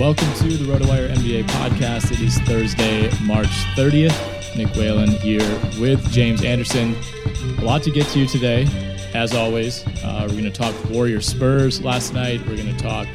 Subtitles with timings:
[0.00, 2.10] Welcome to the RotoWire NBA podcast.
[2.10, 4.56] It is Thursday, March 30th.
[4.56, 5.46] Nick Whalen here
[5.78, 6.96] with James Anderson.
[7.58, 8.66] A lot to get to you today,
[9.12, 9.86] as always.
[10.02, 12.40] Uh, we're going to talk Warrior Spurs last night.
[12.46, 13.08] We're going to talk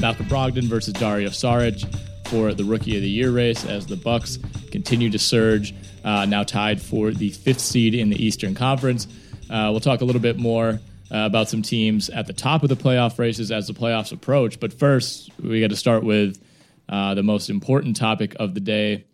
[0.00, 1.86] Malcolm Brogdon versus Dario Saric
[2.26, 4.40] for the Rookie of the Year race as the Bucks
[4.72, 5.72] continue to surge,
[6.02, 9.06] uh, now tied for the fifth seed in the Eastern Conference.
[9.48, 10.80] Uh, we'll talk a little bit more
[11.12, 14.58] uh, about some teams at the top of the playoff races as the playoffs approach.
[14.58, 16.42] But first, we got to start with
[16.88, 19.04] uh, the most important topic of the day.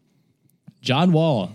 [0.80, 1.52] John Wall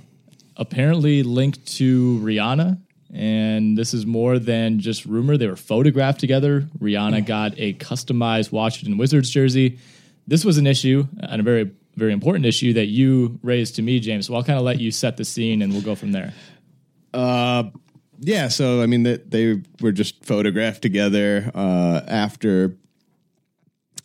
[0.58, 2.78] apparently linked to Rihanna,
[3.14, 5.38] and this is more than just rumor.
[5.38, 6.68] They were photographed together.
[6.80, 9.80] Rihanna got a customized Washington Wizards jersey.
[10.28, 14.00] This was an issue, and a very, very important issue that you raised to me,
[14.00, 14.28] James.
[14.28, 16.34] So I'll kind of let you set the scene, and we'll go from there.
[17.14, 17.66] Uh,
[18.26, 22.76] yeah, so I mean, that they were just photographed together uh, after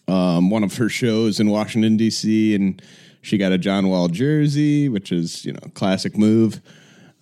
[0.06, 2.55] um, one of her shows in Washington D.C.
[2.55, 2.81] and
[3.23, 6.61] she got a John Wall jersey, which is you know classic move.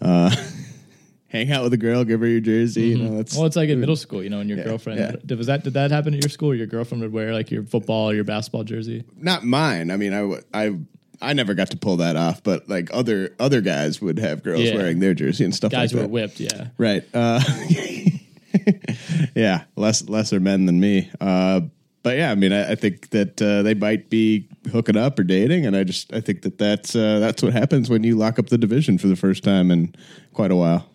[0.01, 0.35] Uh,
[1.29, 2.89] hang out with a girl, give her your jersey.
[2.89, 4.99] You know, that's Well, it's like in middle school, you know, and your Yeah, girlfriend.
[5.01, 5.13] yeah.
[5.25, 6.55] Did, was that did that happen at your school?
[6.55, 9.05] Your girlfriend would wear like your football or your basketball jersey.
[9.17, 9.91] not mine.
[9.91, 10.79] I mean, I I
[11.23, 14.63] I never got to pull that off, but like other other guys would have girls
[14.63, 14.75] Yeah.
[14.77, 16.11] wearing their jersey and stuff Guys like were that.
[16.11, 16.69] whipped, yeah.
[16.79, 17.05] Right.
[17.15, 17.41] Uh,
[19.35, 21.11] yeah, less lesser men than me.
[21.21, 21.63] Uh,
[22.03, 25.25] but yeah, I mean, I, I think that uh, they might be hooking up or
[25.25, 28.39] dating, and I just I think that that's uh, that's what happens when you lock
[28.39, 29.95] up the division for the first time in
[30.33, 30.89] quite a while,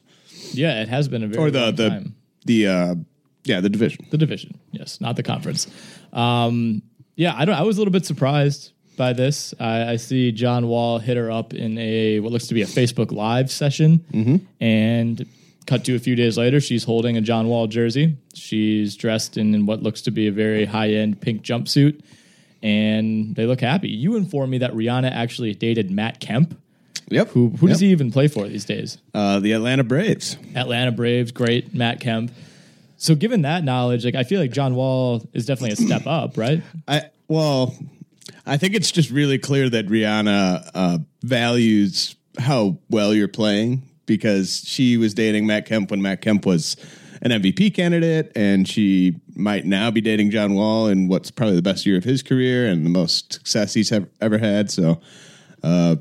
[0.53, 2.15] Yeah, it has been a very or the the time.
[2.45, 2.95] the uh,
[3.43, 4.05] yeah the division.
[4.09, 5.67] The division, yes, not the conference.
[6.13, 6.81] Um,
[7.15, 7.55] yeah, I don't.
[7.55, 8.71] I was a little bit surprised
[9.01, 9.53] by this.
[9.59, 12.67] I, I see John Wall hit her up in a what looks to be a
[12.67, 14.35] Facebook Live session, Mm-hmm.
[14.63, 15.25] and
[15.65, 18.17] cut to a few days later, she's holding a John Wall jersey.
[18.35, 22.01] She's dressed in what looks to be a very high end pink jumpsuit,
[22.61, 23.89] and they look happy.
[23.89, 26.57] You informed me that Rihanna actually dated Matt Kemp.
[27.09, 27.29] Yep.
[27.29, 28.97] Who who does he even play for these days?
[29.13, 30.37] Uh, the Atlanta Braves.
[30.55, 32.31] Atlanta Braves, great Matt Kemp.
[32.97, 36.37] So given that knowledge, like I feel like John Wall is definitely a step up,
[36.37, 36.61] right?
[36.87, 37.73] I well,
[38.45, 44.63] I think it's just really clear that Rihanna uh, values how well you're playing because
[44.65, 46.75] she was dating Matt Kemp when Matt Kemp was
[47.21, 51.61] an MVP candidate, and she might now be dating John Wall in what's probably the
[51.61, 54.71] best year of his career and the most success he's have, ever had.
[54.71, 54.99] So,
[55.63, 55.97] uh,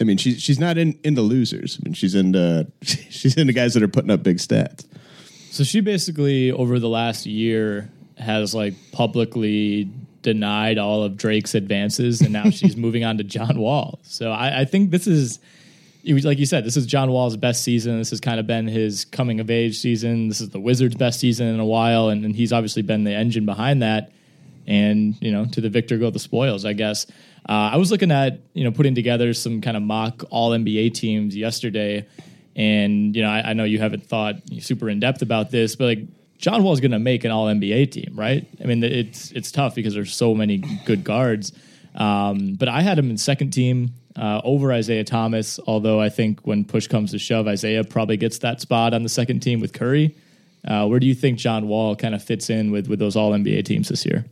[0.00, 1.78] I mean, she's she's not in, into losers.
[1.80, 4.84] I mean, she's into she's into guys that are putting up big stats.
[5.50, 9.90] So she basically over the last year has like publicly
[10.22, 13.98] denied all of Drake's advances, and now she's moving on to John Wall.
[14.02, 15.38] So I, I think this is.
[16.04, 17.98] was- Like you said, this is John Wall's best season.
[17.98, 20.28] This has kind of been his coming of age season.
[20.28, 23.12] This is the Wizards' best season in a while, and, and he's obviously been the
[23.14, 24.12] engine behind that.
[24.66, 27.06] And you know, to the victor go the spoils, I guess.
[27.48, 30.92] Uh, I was looking at you know putting together some kind of mock All NBA
[30.94, 32.06] teams yesterday,
[32.54, 35.84] and you know I, I know you haven't thought super in depth about this, but
[35.84, 36.00] like
[36.38, 38.46] John Wall is going to make an All NBA team, right?
[38.62, 41.52] I mean, it's it's tough because there's so many good guards.
[41.94, 45.58] Um, but I had him in second team uh, over Isaiah Thomas.
[45.66, 49.08] Although I think when push comes to shove, Isaiah probably gets that spot on the
[49.08, 50.16] second team with Curry.
[50.66, 53.32] Uh, where do you think John Wall kind of fits in with with those All
[53.32, 54.24] NBA teams this year?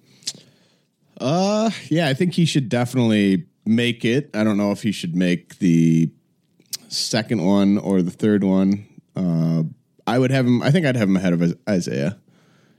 [1.21, 4.31] Uh, yeah, I think he should definitely make it.
[4.35, 6.11] I don't know if he should make the
[6.89, 8.87] second one or the third one.
[9.17, 9.65] Uh,
[10.07, 10.63] I would have him.
[10.63, 12.17] I think I'd have him ahead of Isaiah,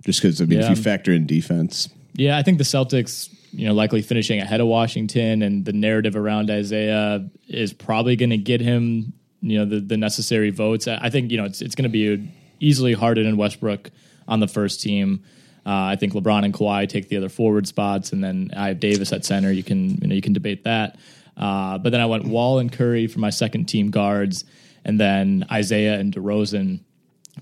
[0.04, 3.68] just because I mean, if you factor in defense, Yeah, I think the Celtics, you
[3.68, 8.38] know, likely finishing ahead of Washington, and the narrative around Isaiah is probably going to
[8.38, 10.88] get him, you know, the, the necessary votes.
[10.88, 13.92] I I think you know it's it's going to be easily Harden and Westbrook
[14.28, 15.24] on the first team.
[15.66, 18.80] Uh, I think LeBron and Kawhi take the other forward spots, and then I have
[18.80, 19.52] Davis at center.
[19.52, 20.98] You can you know you can debate that.
[21.36, 24.46] Uh, but then I went Wall and Curry for my second team guards,
[24.86, 26.80] and then Isaiah and DeRozan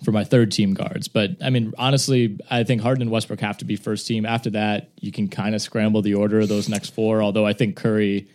[0.04, 1.08] for my third team guards.
[1.08, 4.26] But I mean, honestly, I think Harden and Westbrook have to be first team.
[4.26, 7.22] After that, you can kind of scramble the order of those next four.
[7.22, 8.28] Although I think Curry,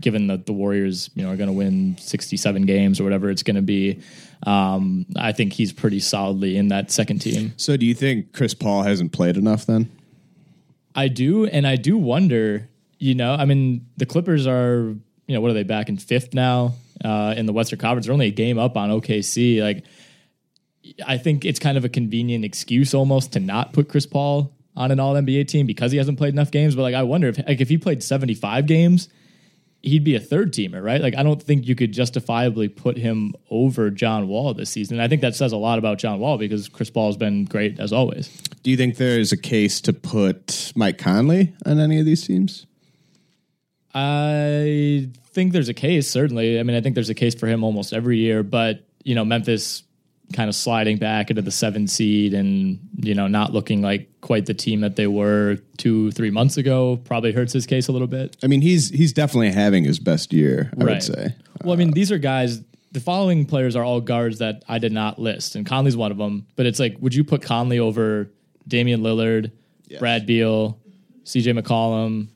[0.00, 3.42] given that the Warriors, you know, are going to win sixty-seven games or whatever it's
[3.42, 4.00] going to be,
[4.44, 7.52] um, I think he's pretty solidly in that second team.
[7.56, 9.90] So, do you think Chris Paul hasn't played enough then?
[10.94, 12.68] I do, and I do wonder.
[13.00, 14.92] You know, I mean, the Clippers are,
[15.26, 16.74] you know, what are they back in fifth now
[17.04, 18.06] uh, in the Western Conference?
[18.06, 19.62] They're only a game up on OKC.
[19.62, 19.84] Like,
[21.06, 24.90] I think it's kind of a convenient excuse almost to not put Chris Paul on
[24.90, 26.74] an All NBA team because he hasn't played enough games.
[26.74, 29.08] But like, I wonder if like if he played seventy five games,
[29.82, 31.00] he'd be a third teamer, right?
[31.00, 34.96] Like, I don't think you could justifiably put him over John Wall this season.
[34.96, 37.44] And I think that says a lot about John Wall because Chris Paul has been
[37.44, 38.28] great as always.
[38.62, 42.26] Do you think there is a case to put Mike Conley on any of these
[42.26, 42.66] teams?
[43.94, 46.58] I think there's a case, certainly.
[46.60, 49.24] I mean, I think there's a case for him almost every year, but, you know,
[49.24, 49.82] Memphis
[50.32, 54.44] kind of sliding back into the seven seed and, you know, not looking like quite
[54.46, 58.06] the team that they were two, three months ago probably hurts his case a little
[58.08, 58.36] bit.
[58.42, 60.70] I mean, he's he's definitely having his best year.
[60.78, 60.92] I Right.
[60.94, 61.34] would say.
[61.64, 62.60] Well, I mean, these are guys.
[62.92, 66.18] The following players are all guards that I did not list, and Conley's one of
[66.18, 66.46] them.
[66.56, 68.30] But it's like, would you put Conley over
[68.66, 69.50] Damian Lillard,
[69.98, 70.78] Brad Beal,
[71.24, 71.52] C.J.
[71.52, 72.28] McCollum,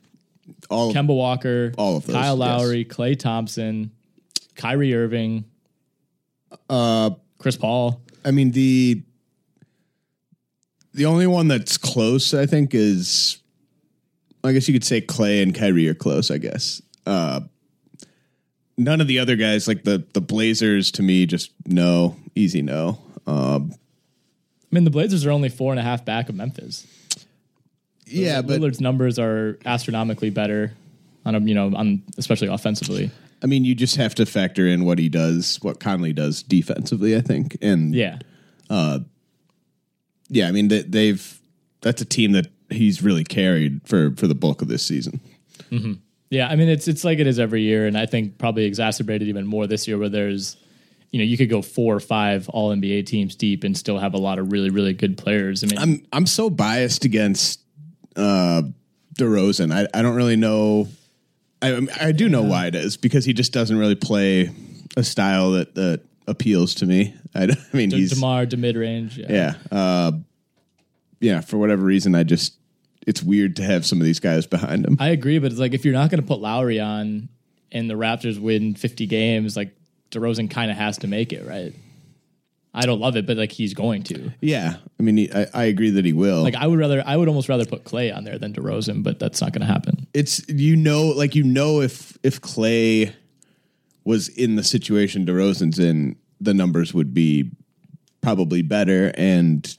[0.69, 2.39] All Kemba Walker, All of those, Kyle yes.
[2.39, 3.91] Lowry, Klay Thompson,
[4.55, 5.45] Kyrie Irving,
[6.69, 7.11] uh,
[7.43, 8.01] Chris Paul.
[8.25, 9.03] I mean the
[10.93, 13.37] the only one that's close, I think, is
[14.43, 16.31] I guess you could say Klay and Kyrie are close.
[16.31, 17.41] I guess uh,
[18.77, 22.97] none of the other guys, like the the Blazers, to me, just no, easy no.
[23.27, 26.87] Um, I mean, the Blazers are only four and a half back of Memphis.
[28.05, 30.73] yeah, but Lillard's numbers are astronomically better
[31.25, 33.11] on a you know on especially offensively.
[33.43, 37.15] I mean, you just have to factor in what he does, what Conley does defensively.
[37.15, 38.19] I think, and Yeah,
[40.29, 41.39] yeah, I mean they, they've
[41.81, 45.19] that's a team that he's really carried for for the bulk of this season.
[46.29, 46.47] yeah.
[46.47, 49.45] I mean, it's it's like it is every year, and I think probably exacerbated even
[49.45, 50.57] more this year, where there's
[51.11, 54.13] you know you could go four or five All NBA teams deep and still have
[54.13, 55.63] a lot of really really good players.
[55.63, 57.59] I mean, I'm I'm so biased against
[58.15, 58.63] uh
[59.15, 59.71] DeRozan.
[59.71, 60.87] I I don't really know.
[61.63, 64.51] I I do know why it is because he just doesn't really play
[64.97, 67.15] a style that that appeals to me.
[67.35, 69.17] I, I mean De- he's Demar to mid range.
[69.17, 70.11] yeah uh
[71.19, 72.53] yeah for whatever reason I just
[73.07, 74.97] it's weird to have some of these guys behind him.
[74.99, 77.27] I agree, but it's like if you're not going to put Lowry on
[77.71, 79.75] and the Raptors win 50 games, like
[80.11, 81.73] DeRozan kind of has to make it, right?
[82.73, 84.31] I don't love it, but like he's going to.
[84.41, 86.41] yeah, I mean he, I I agree that he will.
[86.41, 89.19] Like I would rather, I would almost rather put Klay on there than DeRozan, but
[89.19, 90.07] that's not going to happen.
[90.13, 93.13] it's you know like you know if if Klay
[94.05, 97.51] was in the situation DeRozan's in, the numbers would be
[98.21, 99.77] probably better and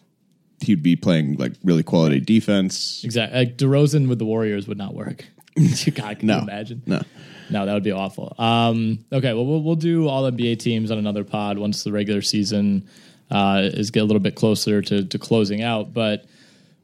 [0.61, 3.03] he'd be playing like really quality defense.
[3.05, 3.39] Exactly.
[3.41, 5.27] Like DeRozan with the Warriors would not work.
[5.95, 6.37] God, can No.
[6.37, 6.83] you imagine?
[6.87, 7.03] No.
[7.51, 8.35] No, that would be awful.
[8.39, 12.23] Um, okay, well, we'll we'll do all NBA teams on another pod once the regular
[12.23, 12.89] season
[13.31, 15.93] uh, is get a little bit closer to, to closing out.
[15.93, 16.25] But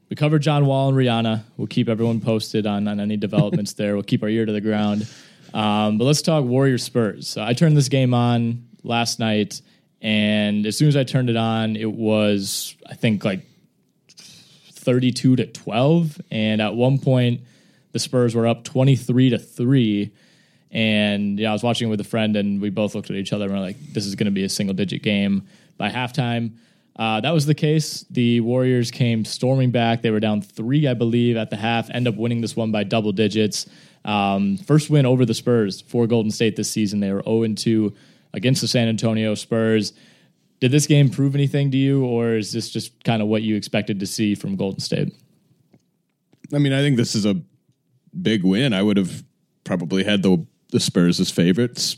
[0.09, 1.43] we covered John Wall and Rihanna.
[1.57, 3.95] We'll keep everyone posted on, on any developments there.
[3.95, 5.07] We'll keep our ear to the ground.
[5.53, 7.27] Um, but let's talk Warriors Spurs.
[7.27, 9.61] So I turned this game on last night,
[10.01, 13.45] and as soon as I turned it on, it was I think like
[14.81, 17.41] 32 to 12 and at one point
[17.91, 20.11] the spurs were up 23 to 3
[20.71, 23.33] and yeah i was watching it with a friend and we both looked at each
[23.33, 25.47] other and we're like this is going to be a single digit game
[25.77, 26.53] by halftime.
[26.95, 28.05] Uh, that was the case.
[28.11, 30.01] The warriors came storming back.
[30.03, 32.83] They were down three i believe at the half end up winning this one by
[32.83, 33.67] double digits.
[34.05, 36.99] Um, first win over the spurs for golden state this season.
[36.99, 37.95] They were 0-2
[38.33, 39.93] against the san antonio spurs.
[40.59, 43.55] Did this game prove anything to you, or is this just kind of what you
[43.55, 45.11] expected to see from Golden State?
[46.53, 47.41] I mean, I think this is a
[48.21, 48.71] big win.
[48.71, 49.23] I would have
[49.63, 51.97] probably had the the Spurs as favorites.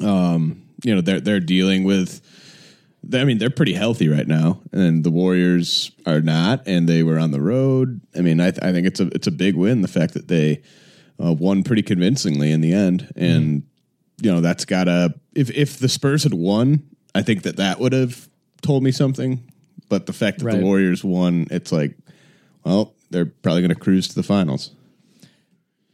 [0.00, 2.20] Um, you know, they're they're dealing with.
[3.12, 7.18] I mean, they're pretty healthy right now, and the Warriors are not, and they were
[7.18, 8.00] on the road.
[8.16, 9.82] I mean, I, th- I think it's a it's a big win.
[9.82, 10.62] The fact that they
[11.22, 13.62] uh, won pretty convincingly in the end, and
[14.20, 15.14] you know that's gotta.
[15.34, 16.82] If if the Spurs had won,
[17.14, 18.28] I think that that would have
[18.62, 19.42] told me something.
[19.88, 20.58] But the fact that Right.
[20.58, 21.96] the Warriors won, it's like,
[22.62, 24.72] well, they're probably going to cruise to the finals.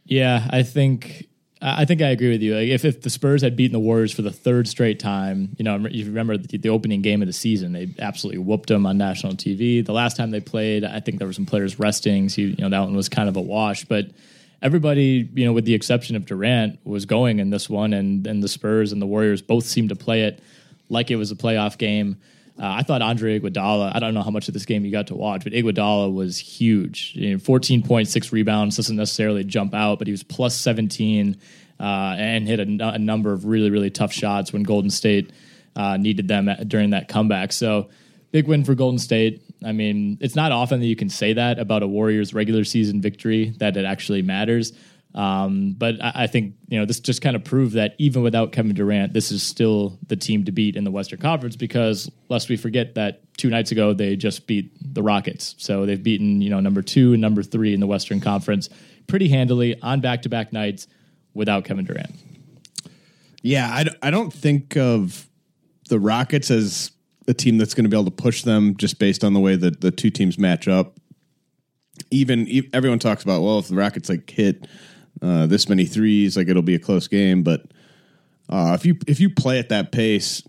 [0.03, 1.27] Yeah, I think
[1.67, 2.55] I think I agree with you.
[2.55, 5.63] Like if, if the Spurs had beaten the Warriors for the third straight time, you
[5.63, 8.99] know, you remember the, the opening game of the season, they absolutely whooped them on
[8.99, 9.83] national TV.
[9.83, 12.69] The last time they played, I think there were some players resting, so you know
[12.69, 13.83] that one was kind of a wash.
[13.85, 14.11] But
[14.61, 18.43] everybody, you know, with the exception of Durant, was going in this one, and and
[18.43, 20.43] the Spurs and the Warriors both seemed to play it
[20.89, 22.17] like it was a playoff game.
[22.57, 23.93] Uh, I thought Andre Iguodala.
[23.93, 26.37] I don't know how much of this game you got to watch, but Iguodala was
[26.37, 27.11] huge.
[27.13, 31.37] You know, Fourteen point six rebounds doesn't necessarily jump out, but he was plus seventeen
[31.79, 35.31] uh, and hit a, a number of really really tough shots when Golden State
[35.75, 37.51] uh, needed them at, during that comeback.
[37.51, 37.89] So
[38.31, 39.41] big win for Golden State.
[39.65, 43.01] I mean, it's not often that you can say that about a Warriors regular season
[43.01, 44.71] victory that it actually matters.
[45.15, 48.51] Um, but I, I think you know this just kind of proved that even without
[48.51, 51.55] Kevin Durant, this is still the team to beat in the Western Conference.
[51.55, 56.03] Because lest we forget that two nights ago they just beat the Rockets, so they've
[56.03, 58.69] beaten you know number two and number three in the Western Conference
[59.07, 60.87] pretty handily on back to back nights
[61.33, 62.15] without Kevin Durant.
[63.41, 65.29] Yeah, I, d- I don't think of
[65.89, 66.91] the Rockets as
[67.27, 69.55] a team that's going to be able to push them just based on the way
[69.55, 70.99] that the two teams match up.
[72.11, 74.67] Even e- everyone talks about well, if the Rockets like hit
[75.21, 77.43] uh, this many threes, like it'll be a close game.
[77.43, 77.65] But
[78.49, 80.43] uh, if you if you play at that pace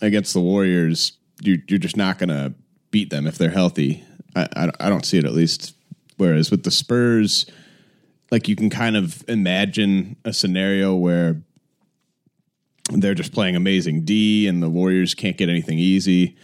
[0.00, 2.54] against the Warriors, you, you're just not going to
[2.90, 4.04] beat them if they're healthy.
[4.34, 5.74] I, I I don't see it at least.
[6.16, 7.46] Whereas with the Spurs,
[8.30, 11.42] like you can kind of imagine a scenario where
[12.90, 16.36] they're just playing amazing D, and the Warriors can't get anything easy,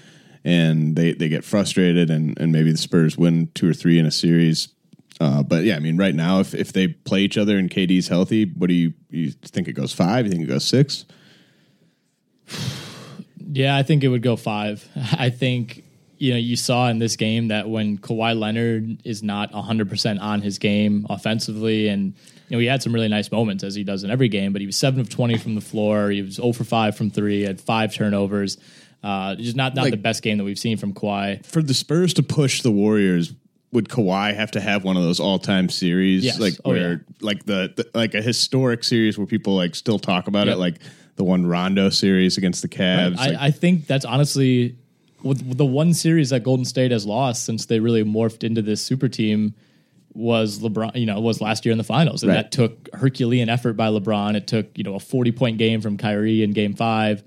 [0.45, 4.07] and they they get frustrated, and and maybe the Spurs win two or three in
[4.07, 4.69] a series.
[5.21, 8.09] Uh, but yeah, I mean, right now, if if they play each other and KD's
[8.09, 10.27] healthy, what do you you think it goes five?
[10.27, 11.05] You think it goes six?
[13.51, 14.87] Yeah, I think it would go five.
[15.19, 15.85] I think
[16.19, 20.43] you know you saw in this game that when Kawhi Leonard is not 100% on
[20.43, 22.07] his game offensively and
[22.49, 24.61] you know he had some really nice moments as he does in every game but
[24.61, 27.43] he was 7 of 20 from the floor he was 0 for 5 from 3
[27.43, 28.59] had 5 turnovers
[29.05, 31.73] uh just not not Like- the best game that we've seen from Kawhi For the
[31.75, 33.33] Spurs to push the Warriors,
[33.73, 36.41] would Kawhi have to have one of those all time series, Yes.
[36.41, 36.97] like Oh, where yeah.
[37.21, 40.57] like the, the like a historic series where people like still talk about Yep.
[40.57, 40.77] it, like
[41.17, 43.19] the one Rondo series against the Cavs?
[43.19, 44.77] I, like, I think that's honestly
[45.23, 49.09] the one series that Golden State has lost since they really morphed into this super
[49.09, 49.53] team
[50.15, 50.95] was LeBron.
[50.97, 52.37] You know, was last year in the finals, and Right.
[52.37, 54.35] that took Herculean effort by LeBron.
[54.37, 57.23] It took you know a forty point game from Kyrie in Game Five.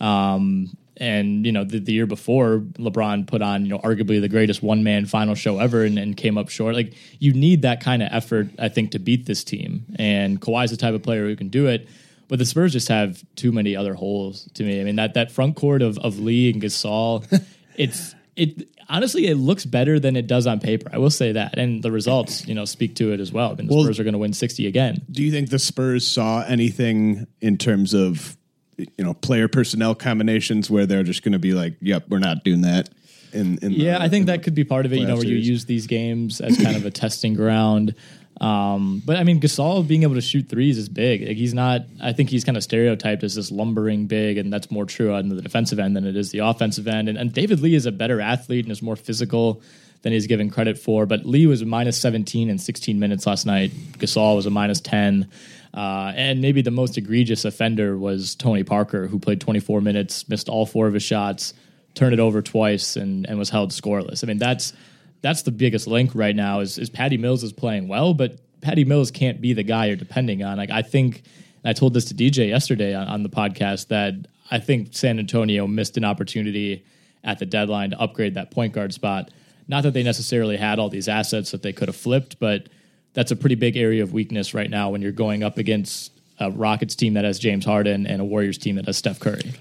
[0.00, 4.28] Um, and you know the, the year before, LeBron put on you know arguably the
[4.28, 6.74] greatest one man final show ever, and, and came up short.
[6.74, 9.84] Like you need that kind of effort, I think, to beat this team.
[9.98, 11.88] And Kawhi's the type of player who can do it.
[12.28, 14.80] But the Spurs just have too many other holes to me.
[14.80, 17.24] I mean that that front court of of Lee and Gasol,
[17.76, 20.90] it's it honestly it looks better than it does on paper.
[20.92, 23.52] I will say that, and the results you know speak to it as well.
[23.52, 25.02] I mean the Well- Spurs are going to win sixty again.
[25.10, 28.36] Do you think the Spurs saw anything in terms of
[28.78, 32.44] you know player personnel combinations where they're just going to be like, "Yep, we're not
[32.44, 32.88] doing that."
[33.32, 34.98] In, in Yeah, the- I think in that could be part of it.
[34.98, 37.94] You know, where you use these games as kind of a testing ground.
[38.40, 41.26] Um, but I mean, Gasol being able to shoot threes is big.
[41.26, 41.82] Like he's not.
[42.02, 45.28] I think he's kind of stereotyped as this lumbering big, and that's more true on
[45.30, 47.08] the defensive end than it is the offensive end.
[47.08, 49.62] And, and David Lee is a better athlete and is more physical
[50.02, 51.06] than he's given credit for.
[51.06, 53.70] But Lee was minus 17 in 16 minutes last night.
[53.98, 55.28] Gasol was a minus 10.
[55.76, 60.48] Uh, and maybe the most egregious offender was Tony Parker, who played 24 minutes, missed
[60.48, 61.52] all four of his shots,
[61.94, 64.24] turned it over twice, and, and was held scoreless.
[64.24, 64.72] I mean, that's
[65.20, 68.84] that's the biggest link right now is, is Patty Mills is playing well, but Patty
[68.84, 70.56] Mills can't be the guy you're depending on.
[70.56, 71.22] Like I think
[71.64, 74.14] I told this to DJ yesterday on, on the podcast that
[74.50, 76.84] I think San Antonio missed an opportunity
[77.24, 79.30] at the deadline to upgrade that point guard spot.
[79.68, 82.68] Not that they necessarily had all these assets that they could have flipped, but
[83.16, 86.50] that's a pretty big area of weakness right now when you're going up against a
[86.50, 89.54] Rockets team that has James Harden and a Warriors team that has Steph Curry.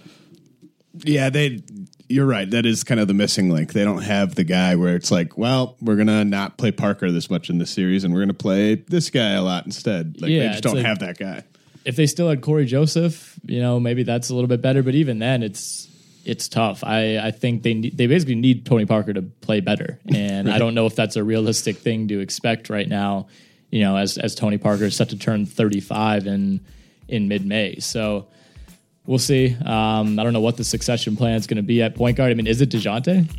[1.03, 1.61] Yeah, they.
[2.07, 2.47] You're right.
[2.49, 3.73] That is kind of the missing link.
[3.73, 7.29] They don't have the guy where it's like, well, we're gonna not play Parker this
[7.31, 10.21] much in this series, and we're gonna play this guy a lot instead.
[10.21, 11.43] Like Yeah, they just don't like- have that guy.
[11.83, 14.83] if they still had Cory Joseph, you know, maybe that's a little bit better.
[14.83, 15.87] But even then, it's
[16.25, 16.83] it's tough.
[16.83, 20.57] I, I think they need, they basically need Tony Parker to play better, and I
[20.59, 23.27] don't know if that's a realistic thing to expect right now.
[23.69, 26.61] You know, as as Tony Parker is set to turn thirty five in
[27.07, 28.27] in mid May, so
[29.05, 29.55] we'll see.
[29.65, 32.31] Um, I don't know what the succession plan is going to be at point guard.
[32.31, 33.29] I mean, is it Dejounte?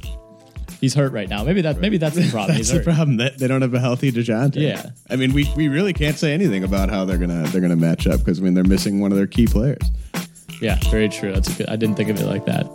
[0.80, 1.42] He's hurt right now.
[1.42, 2.56] Maybe that maybe that's the problem.
[2.56, 3.16] That's the problem.
[3.16, 4.56] That they don't have a healthy Dejounte.
[4.56, 4.90] Yeah.
[5.08, 8.06] I mean, we, we really can't say anything about how they're gonna they're gonna match
[8.06, 9.82] up because I mean they're missing one of their key players.
[10.60, 11.32] Yeah, very true.
[11.32, 11.68] That's good.
[11.68, 12.66] I didn't think of it like that.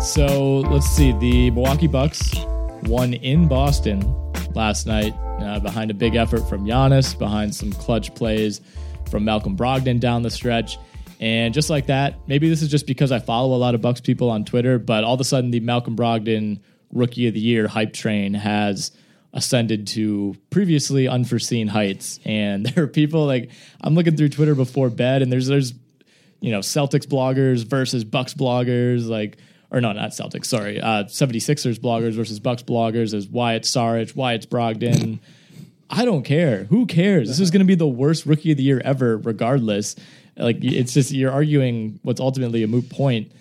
[0.00, 1.12] So let's see.
[1.12, 2.34] The Milwaukee Bucks
[2.84, 4.00] won in Boston
[4.54, 8.60] last night uh, behind a big effort from Giannis, behind some clutch plays
[9.10, 10.78] from Malcolm Brogdon down the stretch.
[11.20, 14.00] And just like that, maybe this is just because I follow a lot of Bucks
[14.00, 16.60] people on Twitter, but all of a sudden the Malcolm Brogdon
[16.92, 18.92] Rookie of the Year hype train has
[19.32, 22.18] ascended to previously unforeseen heights.
[22.24, 25.74] And there are people like I'm looking through Twitter before bed, and there's there's
[26.40, 29.38] you know Celtics bloggers versus Bucks bloggers, like
[29.70, 33.10] or no, not Celtics, sorry, uh, 76ers bloggers versus Bucks bloggers.
[33.10, 35.18] There's Wyatt Saric, Wyatt Brogdon.
[35.90, 36.64] I don't care.
[36.64, 37.28] Who cares?
[37.28, 39.96] This is going to be the worst rookie of the year ever, regardless.
[40.36, 43.32] Like it's just you're arguing what's ultimately a moot point.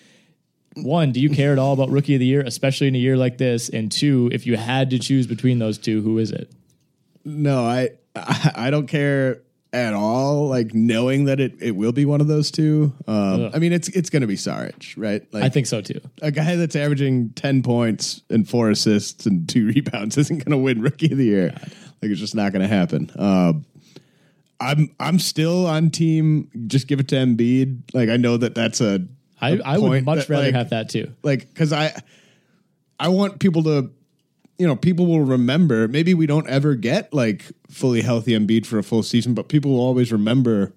[0.83, 3.17] One, do you care at all about rookie of the year, especially in a year
[3.17, 3.69] like this?
[3.69, 6.51] And two, if you had to choose between those two, who is it?
[7.25, 7.91] No, I
[8.55, 9.41] I, don't care
[9.73, 10.47] at all.
[10.47, 12.93] Like knowing that it, it will be one of those two.
[13.07, 15.21] Um, I mean, it's it's going to be Saric, right?
[15.33, 15.99] Like I think so too.
[16.21, 20.57] a guy that's averaging ten points and four assists and two rebounds isn't going to
[20.57, 21.51] win Rookie of the Year.
[22.01, 23.11] Like it's just not going to happen.
[23.17, 23.65] Um,
[24.59, 26.49] I'm I'm still on team.
[26.67, 27.93] Just give it to Embiid.
[27.93, 29.05] Like I know that that's a.
[29.39, 31.13] I, I would much that, rather like, have that too.
[31.23, 31.93] like because I
[32.99, 33.91] I want people to
[34.57, 35.87] you know people will remember.
[35.87, 39.71] Maybe we don't ever get like fully healthy Embiid for a full season but people
[39.71, 40.73] will always remember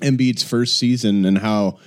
[0.00, 1.78] Embiid's first season and how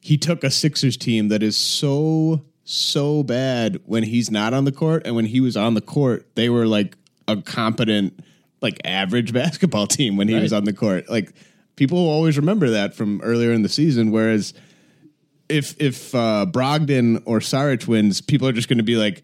[0.00, 4.72] he took a Sixers team that is so so bad when he's not on the
[4.72, 5.02] court.
[5.04, 6.96] And when he was on the court they were like
[7.28, 8.20] a competent
[8.62, 11.10] like average basketball team when he was on the court.
[11.10, 11.34] Like
[11.76, 14.54] people will always remember that from earlier in the season whereas
[15.50, 19.22] if if uh, Brogdon or Saric wins, people are just going to be like,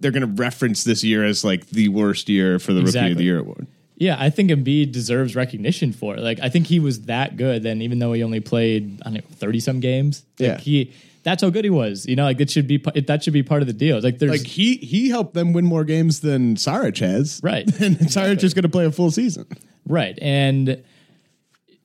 [0.00, 3.16] they're going to reference this year as like the worst year for the Rookie of
[3.16, 3.66] the Year award.
[3.96, 6.20] Yeah, I think Embiid deserves recognition for it.
[6.20, 7.62] Like, I think he was that good.
[7.62, 10.58] Then, even though he only played, I don't know, thirty some games, like Yeah.
[10.58, 12.04] he that's how good he was.
[12.06, 14.00] You know, like it should be it, that should be part of the deal.
[14.00, 17.64] Like, there's Like he he helped them win more games than Saric has, Right.
[17.80, 19.46] And Saric is going to play a full season.
[19.86, 20.18] Right.
[20.20, 20.82] And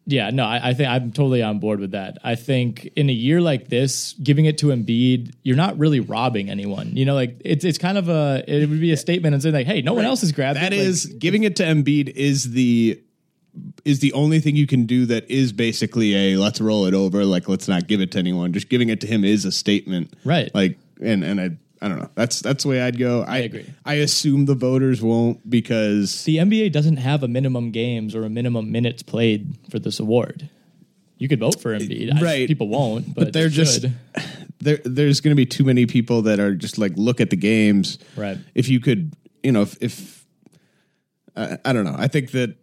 [0.09, 2.17] yeah, no, I, I think I'm totally on board with that.
[2.23, 6.49] I think in a year like this, giving it to Embiid, you're not really robbing
[6.49, 6.95] anyone.
[6.95, 9.53] You know, like it's it's kind of a it would be a statement and saying
[9.53, 10.79] like, hey, no one else has grabbed That it.
[10.79, 13.01] Like, giving it to Embiid is the
[13.83, 17.25] is the only thing you can do that is basically a let's roll it over.
[17.25, 18.53] Like let's not give it to anyone.
[18.53, 20.49] Just giving it to him is a statement, Right.
[20.55, 21.49] Like and and I
[21.81, 22.09] I don't know.
[22.15, 23.21] That's that's the way I'd go.
[23.27, 23.65] I, agree.
[23.85, 28.29] I assume the voters won't because the NBA doesn't have a minimum games or a
[28.29, 30.49] minimum minutes played for this award.
[31.19, 32.13] You could vote for Embiid.
[32.15, 32.47] I- Right.
[32.47, 33.85] people won't, but, but they're they just
[34.59, 34.77] there.
[34.83, 37.99] There's going to be too many people that are just like look at the games.
[38.15, 38.37] Right.
[38.55, 39.13] If you could,
[39.43, 40.25] you know, if, if
[41.35, 42.55] I, I don't know, I think that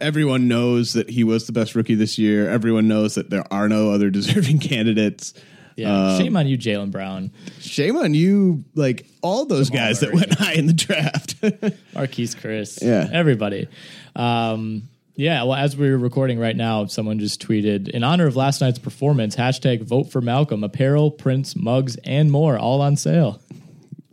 [0.00, 2.48] everyone knows that he was the best rookie this year.
[2.48, 5.34] Everyone knows that there are no other deserving candidates.
[5.76, 7.30] Yeah, Um, shame on you, Jaylen Brown,
[7.60, 10.16] Shame on you, like all those guys that Murray.
[10.16, 11.40] went high in the draft.
[11.40, 13.08] Marquese Chriss, Yeah.
[13.12, 13.68] everybody.
[14.14, 18.60] Um, yeah, well, as we're recording right now, someone just tweeted in honor of last
[18.60, 19.36] night's performance.
[19.36, 20.64] Hashtag vote for Malcolm.
[20.64, 23.40] Apparel, prints, mugs, and more, all on sale.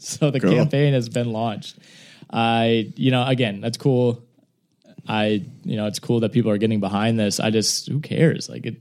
[0.02, 0.54] So the Cool.
[0.54, 1.76] campaign has been launched.
[2.32, 4.24] I, you know, again, that's cool.
[5.06, 7.42] I, you know, it's cool that people are getting behind this.
[7.42, 8.48] I just, who cares?
[8.48, 8.76] Like it,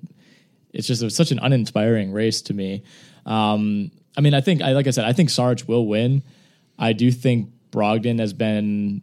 [0.72, 2.83] it's just such an uninspiring race to me.
[3.26, 6.22] Um, I mean, I think, I like I said, I think Saric will win.
[6.78, 9.02] I do think Brogdon has been,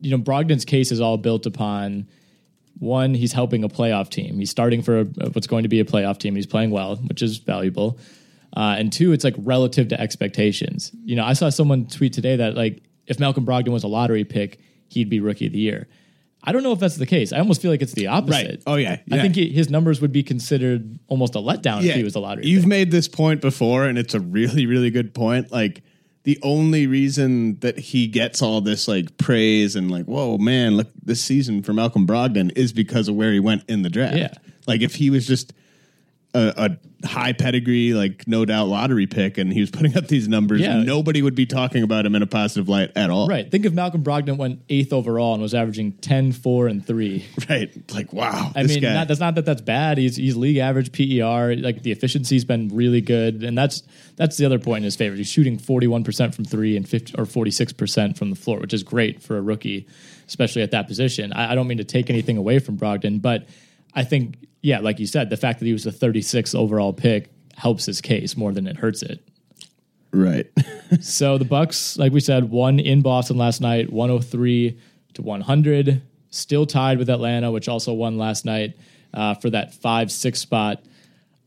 [0.00, 2.08] you know, Brogdon's case is all built upon
[2.78, 4.38] one, he's helping a playoff team.
[4.38, 6.34] He's starting for a, what's going to be a playoff team.
[6.34, 7.98] He's playing well, which is valuable.
[8.56, 10.90] Uh, and two, it's like relative to expectations.
[11.04, 14.24] You know, I saw someone tweet today that like if Malcolm Brogdon was a lottery
[14.24, 15.88] pick, he'd be rookie of the year.
[16.44, 17.32] I don't know if that's the case.
[17.32, 18.50] I almost feel like it's the opposite.
[18.50, 18.62] Right.
[18.66, 18.98] Oh, yeah.
[19.12, 22.20] I think he, his numbers would be considered almost a letdown if he was a
[22.20, 22.46] lottery.
[22.46, 22.68] You've pick.
[22.68, 25.52] made this point before, and it's a really, really good point.
[25.52, 25.82] Like
[26.24, 30.88] the only reason that he gets all this like praise and like, whoa, man, look
[31.02, 34.16] this season for Malcolm Brogdon is because of where he went in the draft.
[34.16, 34.32] Yeah.
[34.66, 35.52] Like if he was just
[36.34, 40.28] a, a high pedigree, like no doubt lottery pick, and he was putting up these
[40.28, 40.82] numbers, Yeah.
[40.82, 43.26] nobody would be talking about him in a positive light at all.
[43.28, 43.50] Right.
[43.50, 47.24] Think if Malcolm Brogdon went eighth overall and was averaging 10, 4, and 3.
[47.50, 47.92] Right.
[47.92, 48.52] Like, wow.
[48.54, 49.98] I mean, not, that's not that that's bad.
[49.98, 51.56] He's he's league average PER.
[51.56, 53.82] Like the efficiency's been really good, and that's
[54.16, 55.16] that's the other point in his favor.
[55.16, 58.36] He's shooting forty one percent from three and 50, or forty six percent from the
[58.36, 59.86] floor, which is great for a rookie,
[60.28, 61.32] especially at that position.
[61.32, 63.46] I, I don't mean to take anything away from Brogdon, but
[63.94, 66.92] I think yeah, like you said, the fact that he was the thirty sixth overall
[66.92, 69.20] pick helps his case more than it hurts it.
[70.12, 70.46] right.
[71.00, 74.78] So the Bucks, like we said, won in Boston last night, 103
[75.14, 76.02] to 100.
[76.28, 78.76] Still tied with Atlanta, which also won last night
[79.14, 80.84] uh, for that five six spot.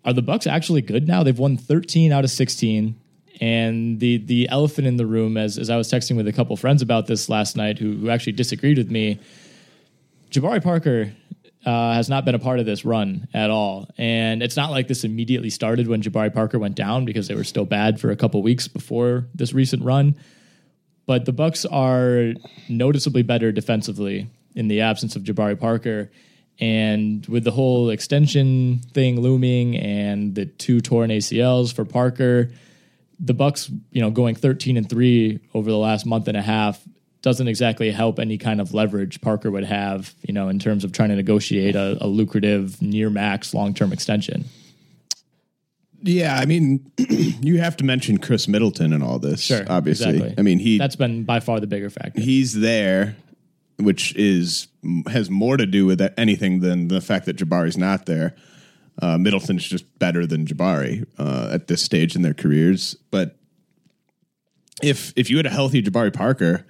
[0.03, 1.21] Are the Bucks actually good now?
[1.21, 2.99] They've won 13 out of 16.
[3.39, 6.55] And the the elephant in the room, as as I was texting with a couple
[6.57, 9.19] friends about this last night, who who actually disagreed with me,
[10.31, 11.13] Jabari Parker
[11.65, 13.89] uh, has not been a part of this run at all.
[13.97, 17.43] And it's not like this immediately started when Jabari Parker went down because they were
[17.43, 20.15] still bad for a couple weeks before this recent run.
[21.07, 22.33] But the Bucks are
[22.69, 26.11] noticeably better defensively in the absence of Jabari Parker.
[26.59, 32.51] And with the whole extension thing looming and the two torn ACLs for Parker,
[33.19, 36.81] the Bucks, you know, going 13 and 3 over the last month and a half
[37.25, 40.91] doesn't exactly help any kind of leverage Parker would have, you know, in terms of
[40.91, 44.45] trying to negotiate a, a lucrative near max long term extension.
[46.03, 49.41] Yeah, I mean, you have to mention Khris Middleton and all this.
[49.41, 50.17] Sure, obviously.
[50.17, 50.35] exactly.
[50.37, 52.21] I mean, he That's been by far the bigger factor.
[52.21, 53.15] he's there,
[53.77, 54.67] which is
[55.07, 58.35] has more to do with anything than the fact that Jabari's not there.
[59.01, 62.95] Uh, Middleton's just better than Jabari uh, at this stage in their careers.
[63.09, 63.35] But
[64.83, 66.67] if if you had a healthy Jabari Parker,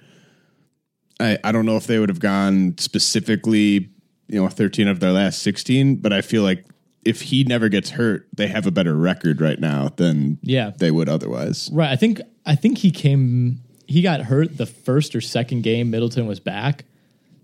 [1.20, 3.90] I, I don't know if they would have gone specifically,
[4.28, 6.64] you know, 13 of their last 16, but I feel like
[7.04, 10.72] if he never gets hurt, they have a better record right now than Yeah.
[10.76, 11.70] they would otherwise.
[11.72, 11.90] Right.
[11.90, 16.26] I think I think he came he got hurt the first or second game Middleton
[16.26, 16.84] was back.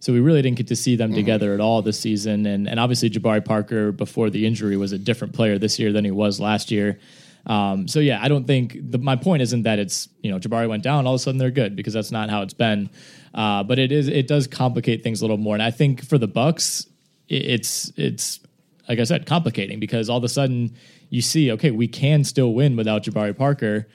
[0.01, 1.17] So we really didn't get to see them mm-hmm.
[1.17, 2.45] together at all this season.
[2.45, 6.05] And and obviously Jabari Parker before the injury was a different player this year than
[6.05, 6.99] he was last year.
[7.47, 10.69] Um, so yeah, I don't think the, my point isn't that it's you know Jabari
[10.69, 12.91] went down all of a sudden they're good because that's not how it's been.
[13.35, 15.55] Uh, but it is it does complicate things a little more.
[15.55, 16.87] And I think for the Bucks,
[17.29, 18.41] it, it's it's
[18.89, 20.77] like I said, complicating because all of a sudden
[21.13, 23.87] you see, okay, we can still win without Jabari Parker,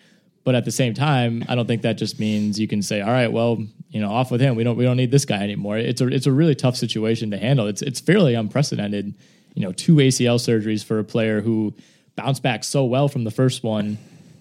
[0.44, 3.12] but at the same time, I don't think that just means you can say, all
[3.12, 3.58] right, well,
[3.90, 4.56] you know, off with him.
[4.56, 5.78] We don't we don't need this guy anymore.
[5.78, 7.68] It's a it's a really tough situation to handle.
[7.68, 9.16] It's it's fairly unprecedented.
[9.56, 11.74] You know, two ACL surgeries for a player who
[12.18, 13.98] bounced back so well from the first one,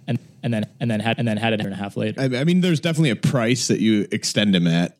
[0.08, 1.96] and and then and then had and then had it a year and a half
[1.96, 2.20] later.
[2.20, 4.96] I, I mean, there's definitely a price that you extend him at,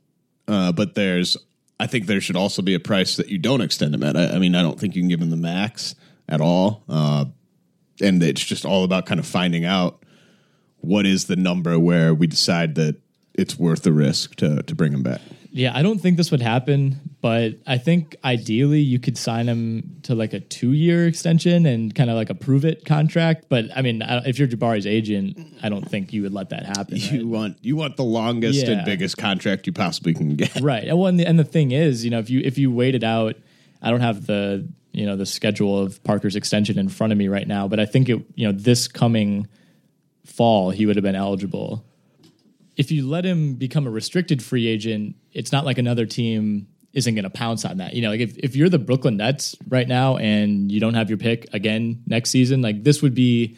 [0.47, 1.37] uh, but there's,
[1.81, 4.17] I think there should also be a price that you don't extend him at.
[4.17, 5.97] I, I mean, I don't think you can give him the max
[6.29, 7.25] at all, uh,
[8.01, 10.05] and it's just all about kind of finding out
[10.79, 12.97] what is the number where we decide that
[13.35, 15.21] it's worth the risk to to bring him back.
[15.57, 20.01] Yeah, I don't think this would happen, but I think ideally you could sign him
[20.03, 23.47] to like a two year extension and kind of like a prove it contract.
[23.49, 26.67] But I mean, I- if you're Jabari's agent, I don't think you would let that
[26.67, 26.95] happen.
[26.99, 27.13] right?
[27.13, 28.73] You want you want the longest Yeah.
[28.73, 30.55] and biggest contract you possibly can get.
[30.61, 32.71] right and well and the, and the thing is you know if you if you
[32.71, 33.37] waited out
[33.83, 37.29] i don't have the you know the schedule of parker's extension in front of me
[37.29, 39.47] right now but i think it you know this coming
[40.25, 41.85] fall he would have been eligible
[42.77, 47.15] if you let him become a restricted free agent it's not like another team isn't
[47.15, 49.89] going to pounce on that you know like if, if you're the brooklyn nets right
[49.89, 53.57] now and you don't have your pick again next season like this would be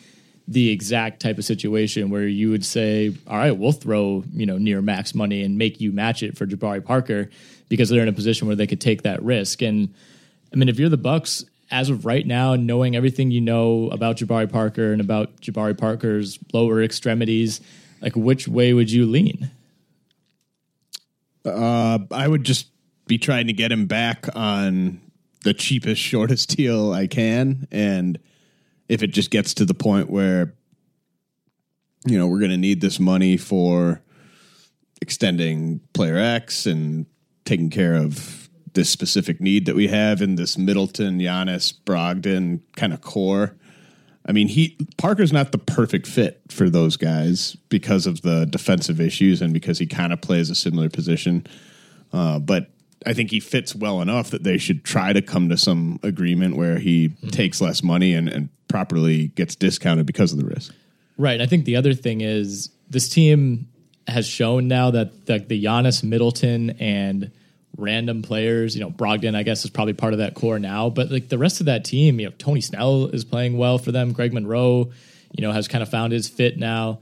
[0.49, 4.57] the exact type of situation where you would say, "All right, we'll throw you know
[4.57, 7.29] near max money and make you match it for Jabari Parker
[7.69, 9.95] because they're in a position where they could take that risk." And
[10.53, 14.17] I mean, if you're the Bucks, as of right now, knowing everything you know about
[14.17, 17.61] Jabari Parker and about Jabari Parker's lower extremities,
[18.01, 19.51] Like, which way would you lean?
[21.45, 22.69] Uh, I would just
[23.07, 25.01] be trying to get him back on
[25.45, 28.19] the cheapest, shortest deal I can, and
[28.89, 30.55] if it just gets to the point where
[32.07, 34.01] you know we're going to need this money for
[35.01, 37.07] extending player X and
[37.45, 42.93] taking care of this specific need that we have in this Middleton, Giannis, Brogdon kind
[42.93, 43.57] of core.
[44.29, 49.01] I mean, he Parker's not the perfect fit for those guys because of the defensive
[49.01, 51.47] issues and because he kind of plays a similar position.
[52.13, 52.71] Uh, but
[53.07, 56.57] I think he fits well enough that they should try to come to some agreement
[56.57, 57.29] where he mm-hmm.
[57.29, 60.75] takes less money and, and properly gets discounted because of the risk.
[61.17, 61.41] Right.
[61.41, 63.69] I think the other thing is this team
[64.07, 67.31] has shown now that the, the Giannis Middleton and
[67.77, 70.91] random players, you know, Brogdon, I guess, is probably part of that core now.
[70.91, 73.93] But like the rest of that team, you know, Tony Snell is playing well for
[73.93, 74.13] them.
[74.13, 74.91] Greg Monroe,
[75.33, 77.01] you know, has kind of found his fit now.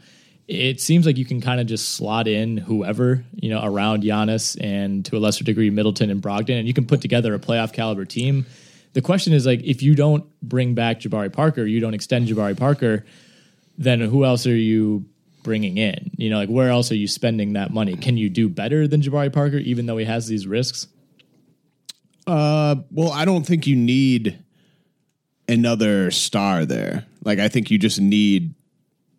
[0.49, 4.57] It seems like you can kind of just slot in whoever, you know, around Giannis
[4.63, 7.73] and to a lesser degree Middleton and Brogdon, and you can put together a playoff
[7.73, 8.47] caliber team.
[8.93, 12.57] The question is like if you don't bring back Jabari Parker, you don't extend Jabari
[12.57, 13.05] Parker,
[13.77, 15.05] then who else are you
[15.47, 16.11] bringing in?
[16.17, 17.97] You know, like where else are you spending that money?
[17.97, 20.89] Can you do better than Jabari Parker, even though he has these risks?
[22.27, 24.45] Uh, well, I don't think you need
[25.49, 27.07] another star there.
[27.25, 28.55] Like, I think you just need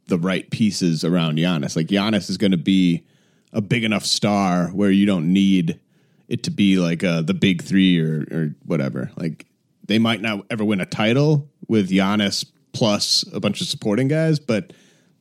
[0.07, 1.77] the right pieces around Giannis.
[1.77, 3.05] Like, Giannis is going to be
[3.53, 5.79] a big enough star where you don't need
[6.27, 9.11] it to be like uh, the big three or, or whatever.
[9.15, 9.45] Like,
[9.87, 14.39] they might not ever win a title with Giannis plus a bunch of supporting guys,
[14.39, 14.73] but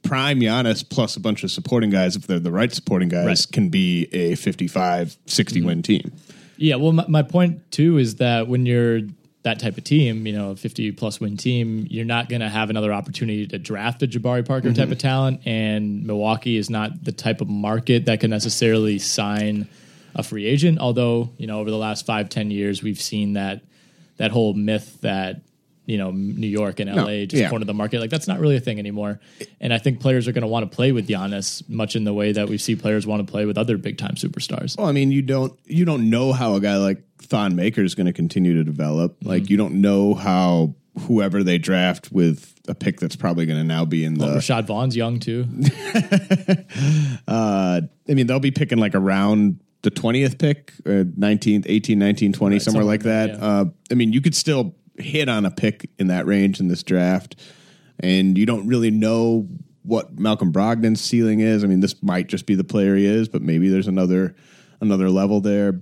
[0.07, 3.47] prime Giannis plus a bunch of supporting guys, if they're the right supporting guys, right.
[3.53, 5.67] can be a 55, 60 mm-hmm.
[5.67, 6.13] win team.
[6.57, 9.03] Yeah, well, my, my, point too is that when you're
[9.43, 12.49] that type of team, you know, a 50 plus win team, you're not going to
[12.49, 14.75] have another opportunity to draft a Jabari Parker mm-hmm.
[14.75, 15.43] type of talent.
[15.47, 19.69] And Milwaukee is not the type of market that can necessarily sign
[20.17, 20.79] a free agent.
[20.81, 23.63] Although, you know, over the last five, ten years, we've seen that
[24.17, 25.43] that whole myth that
[25.87, 27.49] you know New York and LA no, just yeah.
[27.49, 28.01] corner the market.
[28.01, 29.21] Like that's not really a thing anymore.
[29.61, 32.13] And I think players are going to want to play with Giannis much in the
[32.13, 34.77] way that we see players want to play with other big time superstars.
[34.77, 37.95] Well, I mean, you don't you don't know how a guy like Thon Maker is
[37.95, 39.19] going to continue to develop.
[39.21, 39.29] Mm-hmm.
[39.29, 43.65] Like you don't know how whoever they draft with a pick that's probably going to
[43.65, 45.47] now be in the well, Rashad Vaughn's young too.
[47.29, 52.33] uh, I mean, they'll be picking like around the 20th pick, or 19th, 18, 19,
[52.33, 53.31] 20, right, somewhere, somewhere like that.
[53.31, 53.37] Yeah.
[53.37, 56.83] Uh, I mean, you could still hit on a pick in that range in this
[56.83, 57.37] draft,
[58.01, 59.49] and you don't really know
[59.83, 61.63] what Malcolm Brogdon's ceiling is.
[61.63, 64.35] I mean, this might just be the player he is, but maybe there's another
[64.81, 65.81] another level there.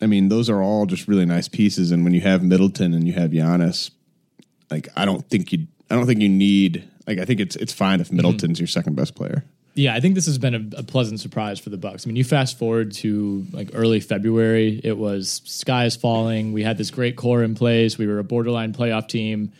[0.00, 1.90] I mean, those are all just really nice pieces.
[1.90, 3.90] And when you have Middleton and you have Giannis,
[4.70, 7.72] like I don't think you I don't think you need like I think it's it's
[7.72, 8.16] fine if mm-hmm.
[8.16, 8.62] Middleton's mm-hmm.
[8.62, 9.44] your second best player.
[9.76, 12.06] Yeah, I think this has been a, a, pleasant surprise for the Bucks.
[12.06, 16.54] I mean, you fast forward to like early February, it was sky is falling.
[16.54, 17.98] We had this great core in place.
[17.98, 19.52] We were a borderline playoff team.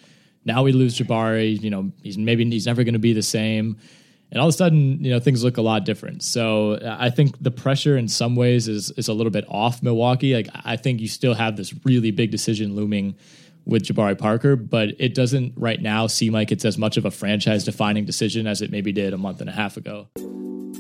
[0.47, 1.61] Now we lose Jabari.
[1.61, 3.77] You know, he's maybe he's never going to be the same.
[4.33, 6.23] And all of a sudden, you know, things look a lot different.
[6.23, 9.83] So uh, I think the pressure in some ways is is a little bit off
[9.83, 10.35] Milwaukee.
[10.35, 13.17] Like I think you still have this really big decision looming
[13.67, 17.11] with Jabari Parker, but it doesn't right now seem like it's as much of a
[17.11, 20.09] franchise defining decision as it maybe did a month and a half ago.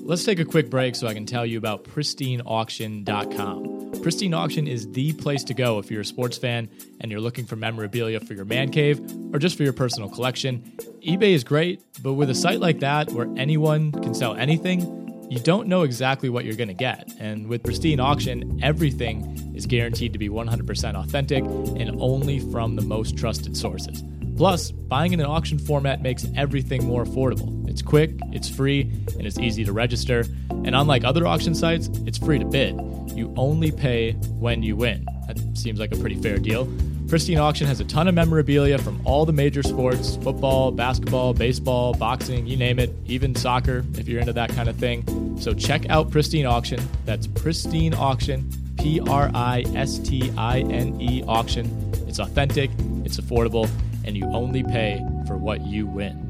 [0.07, 3.77] Let's take a quick break so I can tell you about pristineauction.com.
[4.03, 6.69] Pristine Auction is the place to go if you're a sports fan
[7.01, 9.01] and you're looking for memorabilia for your man cave
[9.33, 10.61] or just for your personal collection.
[11.05, 15.41] eBay is great, but with a site like that where anyone can sell anything, you
[15.41, 17.13] don't know exactly what you're going to get.
[17.19, 22.83] And with Pristine Auction, everything is guaranteed to be 100% authentic and only from the
[22.83, 24.05] most trusted sources.
[24.37, 27.69] Plus, buying in an auction format makes everything more affordable.
[27.69, 28.83] It's quick, it's free,
[29.19, 30.25] and it's easy to register.
[30.51, 32.79] And unlike other auction sites, it's free to bid.
[33.17, 35.07] You only pay when you win.
[35.27, 36.69] That seems like a pretty fair deal.
[37.09, 41.95] Pristine Auction has a ton of memorabilia from all the major sports football, basketball, baseball,
[41.95, 45.39] boxing, you name it, even soccer if you're into that kind of thing.
[45.39, 46.81] So check out Pristine Auction.
[47.05, 51.93] That's Pristine Auction, P R I S T I N E Auction.
[52.09, 52.73] It's authentic,
[53.05, 53.71] it's affordable,
[54.05, 56.25] and you only pay for what you win.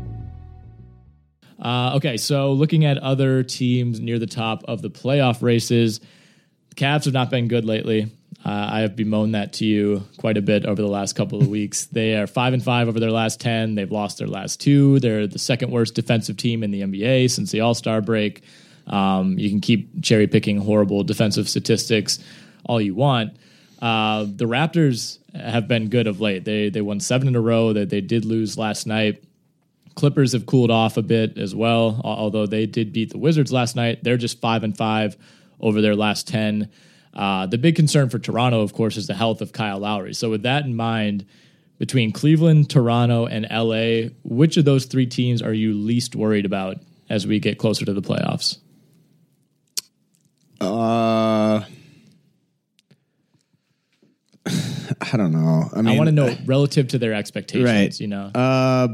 [1.58, 6.00] Uh, okay, so looking at other teams near the top of the playoff races,
[6.68, 8.12] the Cavs have not been good lately.
[8.46, 11.48] Uh, I have bemoaned that to you quite a bit over the last couple of
[11.48, 11.86] weeks.
[11.96, 13.74] They are five and five over their last ten.
[13.74, 15.00] They've lost their last two.
[15.00, 18.42] They're the second worst defensive team in the NBA since the All Star break.
[18.86, 22.20] Um, you can keep cherry picking horrible defensive statistics
[22.64, 23.36] all you want.
[23.82, 26.44] Uh, the Raptors have been good of late.
[26.44, 27.72] They they won seven in a row.
[27.72, 29.22] That they, they did lose last night
[29.96, 33.74] Clippers have cooled off a bit as well, although they did beat the Wizards last
[33.74, 34.04] night.
[34.04, 35.16] They're just five and five
[35.58, 36.70] over their last ten.
[37.16, 40.12] Uh, the big concern for Toronto, of course, is the health of Kyle Lowry.
[40.12, 41.24] So with that in mind,
[41.78, 46.76] between Cleveland, Toronto, and LA, which of those three teams are you least worried about
[47.08, 48.58] as we get closer to the playoffs?
[50.60, 51.62] Uh,
[55.00, 55.70] I don't know.
[55.74, 57.68] I mean, I want to know relative to their expectations.
[57.70, 57.98] Right.
[57.98, 58.88] You know, Uh,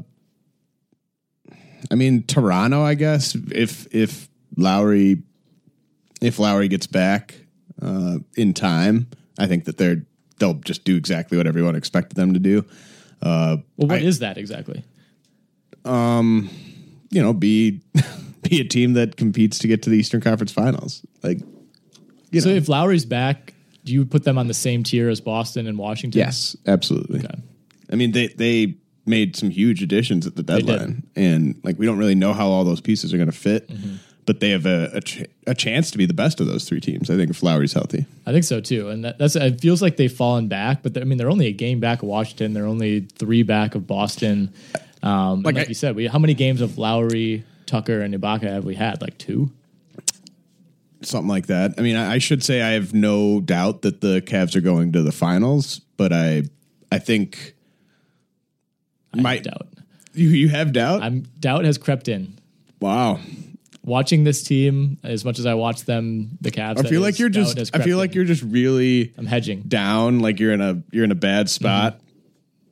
[1.90, 2.82] I mean Toronto.
[2.82, 5.22] I guess if if Lowry
[6.20, 7.34] if Lowry gets back
[7.82, 10.06] uh, in time, I think that they're
[10.38, 12.64] they'll just do exactly what everyone expected them to do.
[13.20, 14.84] Uh, well, what I- is that exactly?
[15.84, 16.48] Um,
[17.10, 17.80] you know, be
[18.42, 21.04] be a team that competes to get to the Eastern Conference Finals.
[21.22, 21.38] Like,
[22.30, 25.20] you so know, if Lowry's back, do you put them on the same tier as
[25.20, 26.18] Boston and Washington?
[26.18, 27.20] yes, absolutely.
[27.20, 27.34] Okay.
[27.92, 31.98] I mean, they they made some huge additions at the deadline, and like we don't
[31.98, 33.94] really know how all those pieces are going to fit, Mm-hmm.
[34.26, 36.80] But they have a a, ch- a chance to be the best of those three
[36.80, 37.10] teams.
[37.10, 38.06] I think if Lowry's healthy.
[38.26, 39.60] I think so too, and that, that's it.
[39.60, 42.52] Feels like they've fallen back, but I mean they're only a game back of Washington.
[42.52, 44.52] They're only three back of Boston.
[45.02, 48.42] Um, Like like I- you said, we how many games of Lowry, Tucker, and Ibaka
[48.44, 49.00] have we had?
[49.02, 49.50] Like two.
[51.04, 51.74] Something like that.
[51.78, 54.92] I mean, I, I should say I have no doubt that the Cavs are going
[54.92, 56.44] to the finals, but I
[56.92, 57.54] I think
[59.12, 59.66] I have Might- doubt.
[60.14, 61.02] you you have doubt.
[61.02, 62.38] I'm doubt has crept in.
[62.80, 63.18] wow,
[63.84, 66.78] Watching this team as much as I watch them, the Cavs.
[66.84, 67.74] I feel like is, you're just.
[67.74, 69.62] I feel like you're just really I'm hedging.
[69.62, 70.20] down.
[70.20, 71.98] Like you're in a you're in a bad spot.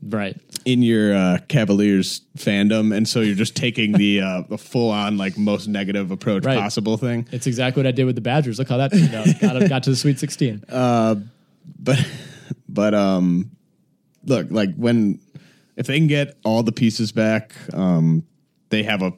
[0.03, 0.35] Right.
[0.65, 5.19] in your uh, Cavaliers fandom, and so you're just taking the uh, the full on
[5.19, 6.57] like most negative approach Right.
[6.57, 7.29] possible thing.
[7.33, 8.59] It's exactly what I did with the Badgers.
[8.59, 9.27] Look how that turned out.
[9.41, 10.65] got, got to the Sweet 16.
[11.79, 12.07] But
[12.69, 13.51] but um,
[14.25, 15.21] look like when
[15.77, 18.25] if they can get all the pieces back, um,
[18.71, 19.13] they have a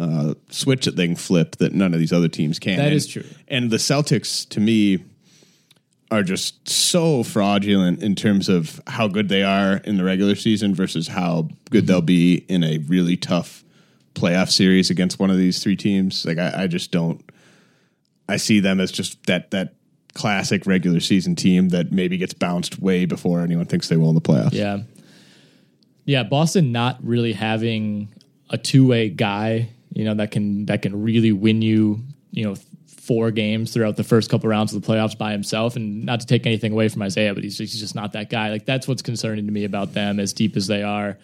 [0.00, 2.78] uh, switch that they can flip that none of these other teams can.
[2.78, 3.24] That is true.
[3.48, 5.04] And the Celtics, to me,
[6.10, 10.74] are just so fraudulent in terms of how good they are in the regular season
[10.74, 13.62] versus how good they'll be in a really tough
[14.14, 16.24] playoff series against one of these three teams.
[16.24, 17.22] Like I, I just don't.
[18.28, 19.74] I see them as just that that
[20.14, 24.14] classic regular season team that maybe gets bounced way before anyone thinks they will in
[24.14, 24.52] the playoffs.
[24.52, 24.78] Yeah.
[26.04, 28.08] Yeah, Boston not really having
[28.48, 29.68] a two-way guy,
[30.00, 32.54] you know, that can that can really win you, you know,
[32.86, 36.26] four games throughout the first couple rounds of the playoffs by himself and not to
[36.26, 38.50] take anything away from Isaiah, but he's just, he's just not that guy.
[38.50, 41.18] Like that's what's concerning to me about them as deep as they are.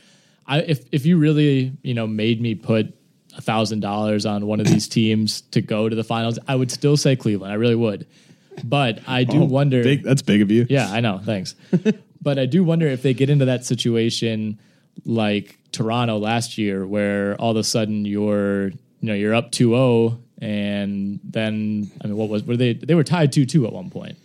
[0.47, 2.95] I if if you really, you know, made me put
[3.37, 6.71] a thousand dollars on one of these teams to go to the finals, I would
[6.71, 7.53] still say Cleveland.
[7.53, 8.07] I really would.
[8.65, 10.67] But I do Oh, wonder Big, that's big of you.
[10.69, 11.19] yeah, I know.
[11.25, 11.55] Thanks.
[12.23, 14.59] but I do wonder if they get into that situation
[15.05, 20.19] like Toronto last year, where all of a sudden you're, you know, you're up 2-0
[20.41, 22.75] and then I mean, what was were they?
[22.75, 24.19] They were tied 2-2 at one point.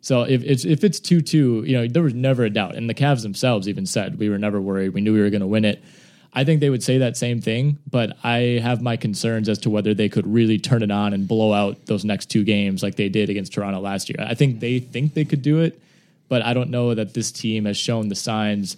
[0.00, 2.94] So if it's if it's 2-2, you know, there was never a doubt, and the
[2.94, 4.90] Cavs themselves even said we were never worried.
[4.90, 5.82] We knew we were going to win it.
[6.36, 9.70] I think they would say that same thing, but I have my concerns as to
[9.70, 12.96] whether they could really turn it on and blow out those next two games like
[12.96, 14.16] they did against Toronto last year.
[14.20, 15.80] I think they think they could do it,
[16.28, 18.76] but I don't know that this team has shown the signs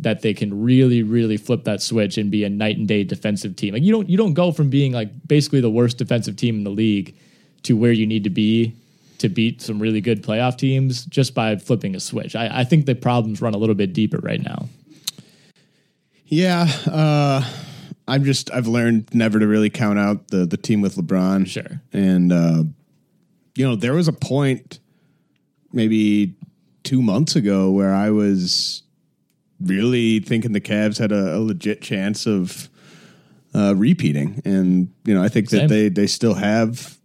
[0.00, 3.56] that they can really, really flip that switch and be a night and day defensive
[3.56, 3.74] team.
[3.74, 6.64] Like you don't you don't go from being like basically the worst defensive team in
[6.64, 7.16] the league
[7.62, 8.74] to where you need to be
[9.18, 12.36] to beat some really good playoff teams just by flipping a switch.
[12.36, 14.68] I, I think the problems run a little bit deeper right now.
[16.26, 17.42] Yeah, uh,
[18.06, 21.46] I'm just I've learned never to really count out the the team with LeBron.
[21.46, 21.80] Sure.
[21.92, 22.62] and uh,
[23.56, 24.78] you know there was a point
[25.72, 26.34] maybe
[26.84, 28.82] two months ago where I was
[29.60, 32.68] really thinking the Cavs had a, a legit chance of
[33.54, 35.60] uh, repeating, and you know I think Same.
[35.62, 36.98] that they they still have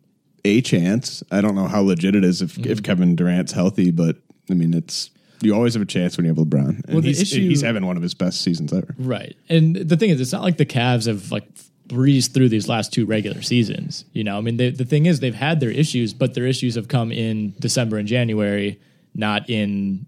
[0.46, 1.24] a chance.
[1.32, 2.72] I don't know how legit it is if Mm-hmm.
[2.72, 4.18] if Kevin Durant's healthy, but
[4.50, 5.10] I mean it's.
[5.42, 7.86] You always have a chance when you have LeBron, and Well, he's, issue- he's having
[7.86, 8.96] one of his best seasons ever.
[8.98, 9.36] Right.
[9.50, 11.44] And the thing is, it's not like the Cavs have like
[11.88, 14.06] breezed through these last two regular seasons.
[14.14, 16.76] You know, I mean, they, the thing is, they've had their issues, but their issues
[16.76, 18.80] have come in December and January,
[19.16, 20.06] not in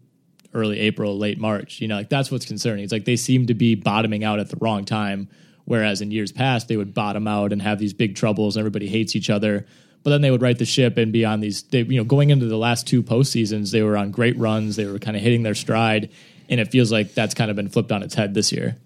[0.56, 1.82] early April, late March.
[1.82, 2.84] You know, like that's what's concerning.
[2.84, 5.30] It's like they seem to be bottoming out at the wrong time.
[5.66, 8.88] Whereas in years past, they would bottom out and have these big troubles and everybody
[8.88, 9.66] hates each other.
[10.03, 12.30] But then they would right the ship and be on these, they, you know, going
[12.30, 14.76] into the last two postseasons, they were on great runs.
[14.76, 16.12] They were kind of hitting their stride.
[16.47, 18.78] And it feels like that's kind of been flipped on its head this year.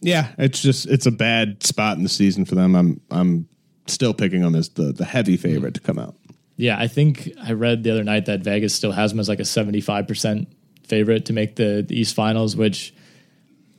[0.00, 2.74] Yeah, it's just it's a bad spot in the season for them.
[2.74, 3.48] I'm I'm
[3.86, 6.14] still picking them as the the heavy favorite to come out.
[6.60, 9.40] Yeah, I think I read the other night that Vegas still has them as like
[9.40, 10.46] a 75%
[10.84, 12.92] favorite to make the, the East Finals, which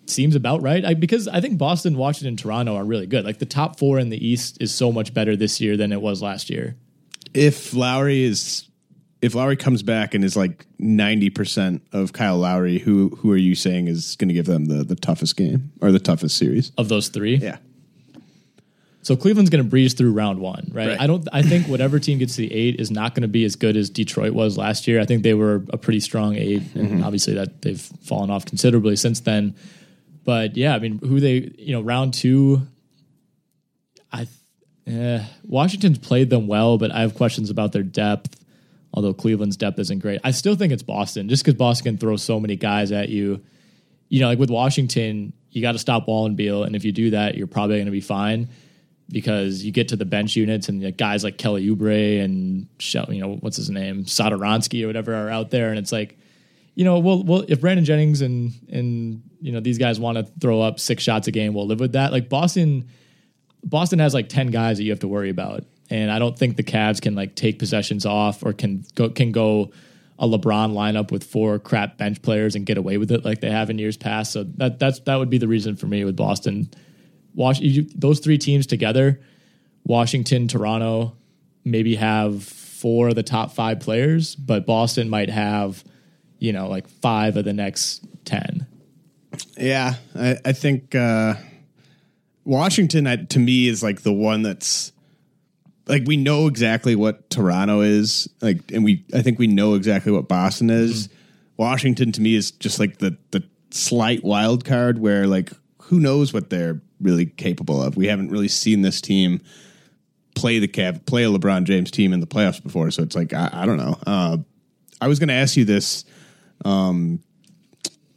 [0.08, 0.84] seems about right.
[0.84, 3.24] I, because I think Boston, Washington, Toronto are really good.
[3.24, 6.02] Like the top four in the East is so much better this year than it
[6.02, 6.76] was last year.
[7.34, 8.68] If Lowry is,
[9.22, 13.38] if Lowry comes back and is like ninety percent of Kyle Lowry, who who are
[13.38, 16.72] you saying is going to give them the the toughest game or the toughest series?
[16.78, 17.58] Of those three, Yeah,
[19.04, 20.90] So Cleveland's going to breeze through round one, right?
[20.90, 21.02] Right.
[21.02, 21.28] I don't.
[21.34, 23.76] I think whatever team gets to the eight is not going to be as good
[23.76, 25.02] as Detroit was last year.
[25.02, 28.96] I think they were a pretty strong eight, and obviously that they've fallen off considerably
[28.96, 29.56] since then.
[30.24, 32.62] But yeah, I mean, who they you know round two,
[34.14, 34.28] I
[34.86, 38.38] eh, Washington's played them well, but I have questions about their depth.
[38.94, 42.18] Although Cleveland's depth isn't great, I still think it's Boston, just because Boston can throw
[42.18, 43.42] so many guys at you.
[44.10, 46.92] You know, like with Washington, you got to stop Wall and Beal, and if you
[46.92, 48.50] do that, you're probably going to be fine
[49.12, 52.68] because you get to the bench units and the guys like Kelly Oubre and
[53.10, 56.18] you know what's his name Satoransky or whatever are out there, and it's like,
[56.76, 60.24] you know, well, well, if Brandon Jennings and and you know these guys want to
[60.40, 62.12] throw up six shots a game, we'll live with that.
[62.12, 62.90] Like Boston,
[63.64, 66.58] Boston has like ten guys that you have to worry about, and I don't think
[66.58, 69.72] the Cavs can like take possessions off or can go can go
[70.22, 73.50] a LeBron lineup with four crap bench players and get away with it like they
[73.50, 74.32] have in years past.
[74.32, 76.70] So that that's that would be the reason for me with Boston.
[77.34, 79.20] Wash you, those three teams together,
[79.86, 81.16] Washington, Toronto,
[81.64, 85.84] maybe have four of the top five players, but Boston might have,
[86.40, 88.68] you know, like five of the next ten.
[89.58, 89.96] yeah.
[90.16, 91.36] I, I think uh,
[92.44, 94.92] Washington I, to me is like the one that's
[95.88, 100.12] like we know exactly what Toronto is like, and we I think we know exactly
[100.12, 101.10] what Boston is.
[101.58, 105.52] Washington to me is just like the the slight wild card where like
[105.84, 107.98] who knows what they're really capable of.
[107.98, 109.42] We haven't really seen this team
[110.36, 113.34] play the Cav play a LeBron James team in the playoffs before, so it's like
[113.34, 113.98] I, I don't know.
[114.06, 114.38] Uh,
[115.00, 116.06] I was going to ask you this:
[116.66, 117.22] um,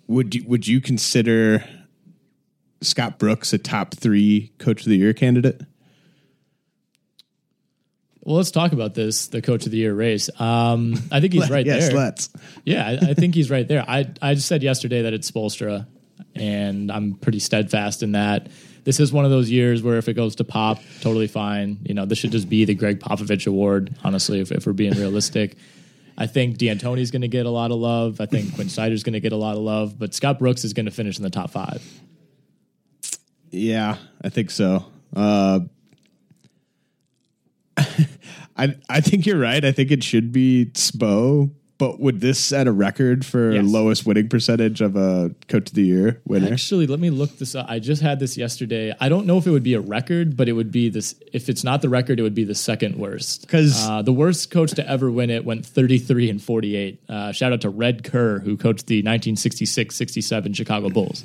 [0.07, 1.64] would you would you consider
[2.82, 5.62] Scott Brooks a top three Coach of the Year candidate?
[8.24, 10.30] Well, let's talk about this, the coach of the year race.
[10.41, 11.97] Um, I think he's right yes, there.
[11.97, 12.30] let's.
[12.64, 13.85] Yeah, I, I think he's right there.
[13.87, 15.87] I I just said yesterday that it's Spoelstra,
[16.35, 18.49] and I'm pretty steadfast in that.
[18.85, 21.78] This is one of those years where if it goes to Pop, totally fine.
[21.85, 23.97] You know, this should just be the Gregg Popovich Award.
[24.05, 25.57] Honestly, if, if we're being realistic,
[26.16, 28.20] I think D'Antoni's going to get a lot of love.
[28.20, 30.72] I think Quinn Snyder's going to get a lot of love, but Scott Brooks is
[30.72, 31.82] going to finish in the top five.
[33.51, 34.85] Yeah, I think so.
[35.14, 35.61] Uh,
[38.57, 39.64] I I think you're right.
[39.64, 41.51] I think it should be Spo.
[41.76, 43.64] But would this set a record for Yes.
[43.66, 46.52] lowest winning percentage of a Coach of the Year winner?
[46.52, 47.66] Actually, let me look this up.
[47.68, 48.94] I just had this yesterday.
[49.00, 51.16] I don't know if it would be a record, but it would be this.
[51.32, 53.48] If it's not the record, it would be the second worst.
[53.48, 57.00] 'Cause- uh, the worst coach to ever win it went 33 and 48.
[57.08, 61.24] Uh, shout out to Red Kerr, who coached the 1966-67 Chicago Bulls.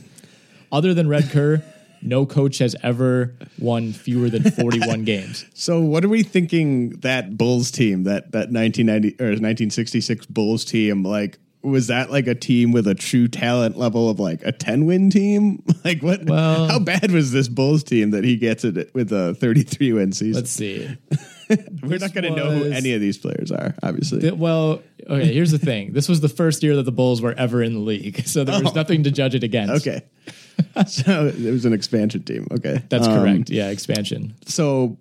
[0.71, 1.61] Other than Red Kerr,
[2.01, 5.45] no coach has ever won fewer than 41 games.
[5.53, 11.03] So what are we thinking that Bulls team, that that 1990 or 1966 Bulls team
[11.03, 14.86] like was that like a team with a true talent level of like a 10
[14.86, 15.62] win team?
[15.84, 19.34] Like what Well- how bad was this Bulls team that he gets it with a
[19.36, 20.41] 33 win season?
[20.41, 20.88] Let's see.
[21.82, 24.20] We're not going to know who any of these players are, obviously.
[24.20, 25.93] Th- Well, okay, here's the thing.
[25.93, 28.62] This was the first year that the Bulls were ever in the league, so there
[28.62, 28.76] was Oh.
[28.76, 29.88] nothing to judge it against.
[29.88, 30.03] okay.
[30.88, 32.45] so it was an expansion team.
[32.51, 32.84] Okay.
[32.89, 33.49] That's Um, correct.
[33.49, 34.36] Yeah, expansion.
[34.45, 34.97] so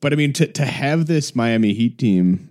[0.00, 2.50] but I mean to to have this Miami Heat team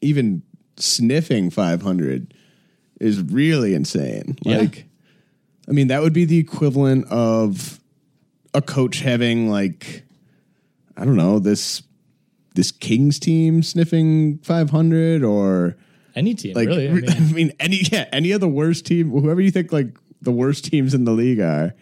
[0.00, 0.42] even
[0.78, 2.34] sniffing 500
[3.00, 4.36] is really insane.
[4.42, 4.58] Yeah.
[4.58, 4.86] Like
[5.68, 7.80] I mean that would be the equivalent of
[8.54, 10.04] a coach having like
[10.96, 11.82] I don't know, this
[12.54, 15.76] this Kings team sniffing 500 or
[16.16, 16.88] Any team, like really.
[16.88, 19.96] I mean, I mean any yeah, any of the worst team whoever you think like
[20.20, 21.74] the worst teams in the league are.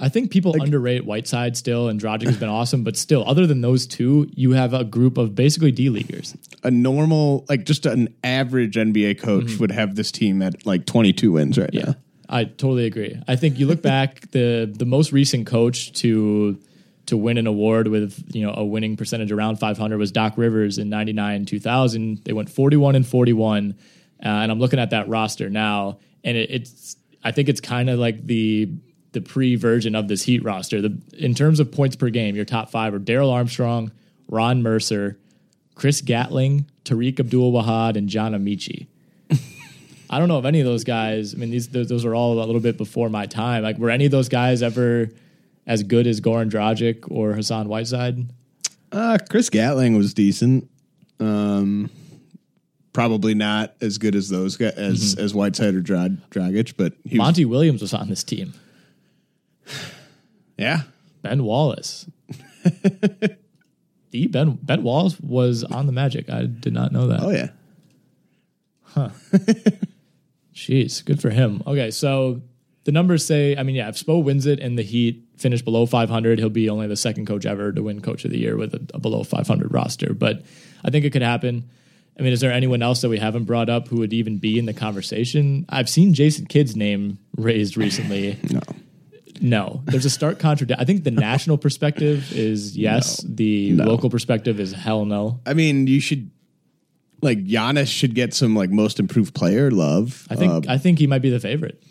[0.00, 3.60] I think people underrate Whiteside still, and Dragic has been awesome, but still, other than
[3.60, 6.36] those two, you have a group of basically D leaguers.
[6.62, 11.32] a normal, like just an average NBA coach would have this team at like 22
[11.32, 11.94] wins right Yeah, now.
[12.28, 13.20] I totally agree.
[13.28, 16.58] I think you look back the the most recent coach to
[17.06, 20.78] to win an award with you know a winning percentage around 500 was Doc Rivers
[20.78, 23.74] in 99 2000 they went 41 and 41
[24.24, 27.90] uh, and I'm looking at that roster now and it, it's I think it's kind
[27.90, 28.70] of like the
[29.12, 32.44] the pre version of this Heat roster the in terms of points per game your
[32.44, 33.92] top 5 are Darrell Armstrong
[34.28, 35.18] Ron Mercer
[35.74, 38.86] Chris Gatling Tariq Abdul Wahad and John Amaechi
[40.10, 41.34] I don't know if any of those guys.
[41.34, 43.62] I mean, these those, those are all a little bit before my time.
[43.62, 45.08] Like, were any of those guys ever
[45.66, 48.28] as good as Goran Dragic or Hassan Whiteside?
[48.90, 50.68] Uh, Chris Gatling was decent.
[51.20, 51.90] Um,
[52.92, 57.10] probably not as good as those guys, as as Whiteside or Drag, Dragic, but he
[57.10, 58.52] was, Monty Williams was on this team.
[60.56, 60.82] Yeah.
[61.22, 62.06] Ben Wallace.
[64.10, 66.28] the Ben Ben Wallace was on the Magic.
[66.30, 67.20] I did not know that.
[67.22, 67.48] Oh yeah.
[68.82, 69.10] Huh.
[70.54, 71.62] Jeez, good for him.
[71.66, 72.42] Okay, so
[72.84, 75.86] the numbers say, I mean, yeah, if Spo wins it and the Heat finish below
[75.86, 78.74] 500, he'll be only the second coach ever to win Coach of the Year with
[78.74, 80.12] a, a below 500 roster.
[80.12, 80.44] But
[80.84, 81.70] I think it could happen.
[82.18, 84.58] I mean, is there anyone else that we haven't brought up who would even be
[84.58, 85.64] in the conversation?
[85.68, 88.38] I've seen Jason Kidd's name raised recently.
[88.50, 88.60] No.
[89.40, 90.80] No, there's a stark contradiction.
[90.80, 93.24] I think the national perspective is yes.
[93.26, 93.84] The No.
[93.84, 95.40] local perspective is hell no.
[95.46, 96.30] I mean, you should
[97.22, 100.26] like Giannis should get some like most improved player love.
[100.30, 101.82] I think uh, I think he might be the favorite.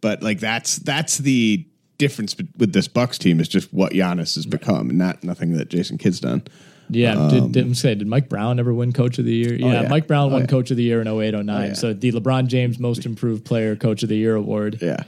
[0.00, 1.66] but like that's that's the
[1.98, 5.70] difference with this Bucks team is just what Giannis has become, and not nothing that
[5.70, 6.42] Jason Kidd's done.
[6.88, 9.54] Yeah, did, did, say, did Mike Brown ever win Coach of the Year?
[9.54, 9.88] Yeah, Um, yeah.
[9.88, 10.46] Mike Brown Oh, won yeah.
[10.46, 11.66] Coach of the Year in 08, 09.
[11.68, 11.72] yeah.
[11.74, 14.78] So the LeBron James Most Improved Player Coach of the Year award.
[14.80, 15.02] Yeah,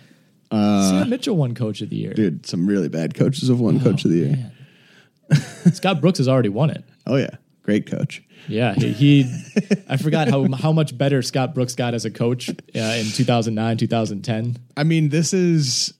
[0.50, 2.14] Sam Mitchell won Coach of the Year.
[2.14, 4.52] dude, some really bad coaches have won Coach of the Year.
[5.72, 6.84] Scott Brooks has already won it.
[7.06, 8.22] Oh yeah, great coach.
[8.46, 12.48] Yeah, he, he I forgot how how much better Scott Brooks got as a coach
[12.48, 14.56] uh, in 2009, 2010.
[14.76, 15.94] I mean, this is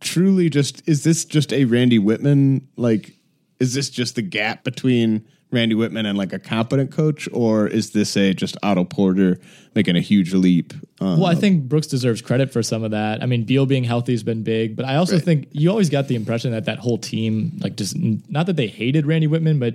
[0.00, 3.16] truly just is this just a Randy Wittman like
[3.60, 7.90] is this just the gap between Randy Wittman and like a competent coach or is
[7.90, 9.38] this a just Otto Porter
[9.74, 10.72] making a huge leap?
[11.00, 13.22] Um, Well, I think Brooks deserves credit for some of that.
[13.22, 16.08] I mean, Beal being healthy has been big, but I also think you always got
[16.08, 19.74] the impression that that whole team, like, just not that they hated Randy Wittman, but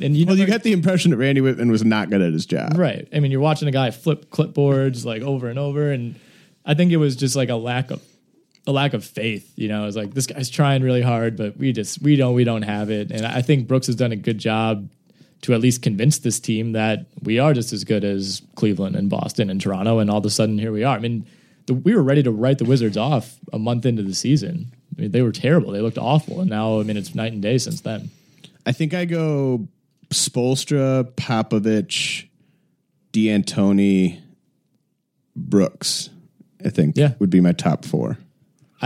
[0.00, 2.32] and you know, well, you got the impression that Randy Wittman was not good at
[2.32, 2.76] his job.
[2.76, 3.06] right.
[3.12, 6.14] I mean, you're watching a guy flip clipboards like over and over, and
[6.64, 8.00] I think it was just like a lack of
[8.66, 9.52] a lack of faith.
[9.56, 12.44] You know, it's like this guy's trying really hard, but we just we don't we
[12.44, 13.10] don't have it.
[13.10, 14.88] And I think Brooks has done a good job
[15.42, 19.10] to at least convince this team that we are just as good as Cleveland and
[19.10, 19.98] Boston and Toronto.
[19.98, 20.96] And all of a sudden, here we are.
[20.96, 21.26] I mean,
[21.66, 24.72] the, we were ready to write the Wizards off a month into the season.
[24.96, 25.72] I mean, they were terrible.
[25.72, 28.10] They looked awful, and now I mean, it's night and day since then.
[28.64, 29.68] I think I go
[30.10, 32.28] Spoelstra, Popovich,
[33.12, 34.20] D'Antoni,
[35.36, 36.10] Brooks.
[36.64, 37.14] I think Yeah.
[37.18, 38.18] would be my top four.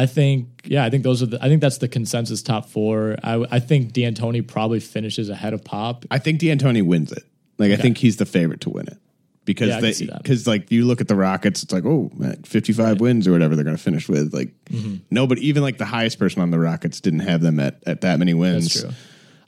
[0.03, 1.45] I think, yeah, I think those are the.
[1.45, 3.17] I think that's the consensus top four.
[3.23, 6.05] I, I think D'Antoni probably finishes ahead of Pop.
[6.11, 7.25] I think D'Antoni wins it.
[7.59, 8.97] Like I think he's the favorite to win it
[9.45, 10.23] because Yeah, they can see that.
[10.23, 13.33] because like you look at the Rockets, it's like oh man, fifty five wins or
[13.33, 14.33] whatever they're going to finish with.
[14.33, 14.97] Like Mm-hmm.
[15.11, 18.19] nobody, even like the highest person on the Rockets didn't have them at at that
[18.21, 18.73] many wins.
[18.73, 18.91] That's true.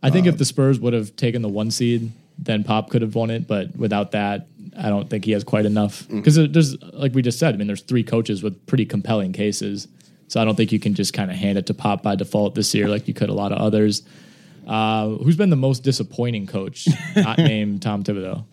[0.03, 3.15] I think if the Spurs would have taken the one seed, then Pop could have
[3.15, 3.47] won it.
[3.47, 4.47] But without that,
[4.77, 6.09] I don't think he has quite enough.
[6.09, 9.87] Because there's, like we just said, I mean, there's three coaches with pretty compelling cases.
[10.31, 12.55] So I don't think you can just kind of hand it to Pop by default
[12.55, 14.03] this year like you could a lot of others.
[14.65, 16.87] Uh, who's been the most disappointing coach?
[17.17, 18.45] Not named Tom Thibodeau.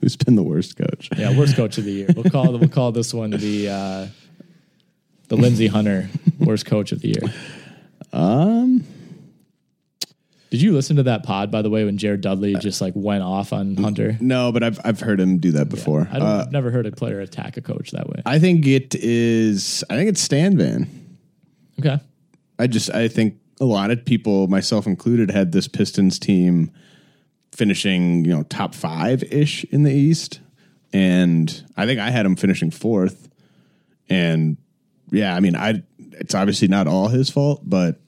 [0.00, 1.10] Who's been the worst coach?
[1.14, 2.08] Yeah, worst coach of the year.
[2.16, 4.06] We'll call we'll call this one the uh,
[5.28, 6.08] the Lindsey Hunter
[6.40, 7.34] worst coach of the year.
[8.14, 8.82] Um,
[10.48, 13.22] Did you listen to that pod by the way when Jared Dudley just like went
[13.22, 14.16] off on Hunter?
[14.22, 16.08] no, but I've I've heard him do that before.
[16.10, 18.22] I don't, Uh, I've never heard a player attack a coach that way.
[18.24, 19.84] I think it is.
[19.90, 21.02] I think it's Stan Van.
[21.78, 21.98] Okay.
[22.58, 26.70] I just I think a lot of people, myself included, had this Pistons team
[27.52, 30.40] finishing you know top five ish in the East,
[30.92, 33.28] and I think I had him finishing fourth.
[34.08, 34.56] And
[35.10, 38.00] yeah, I mean, I it's obviously not all his fault, but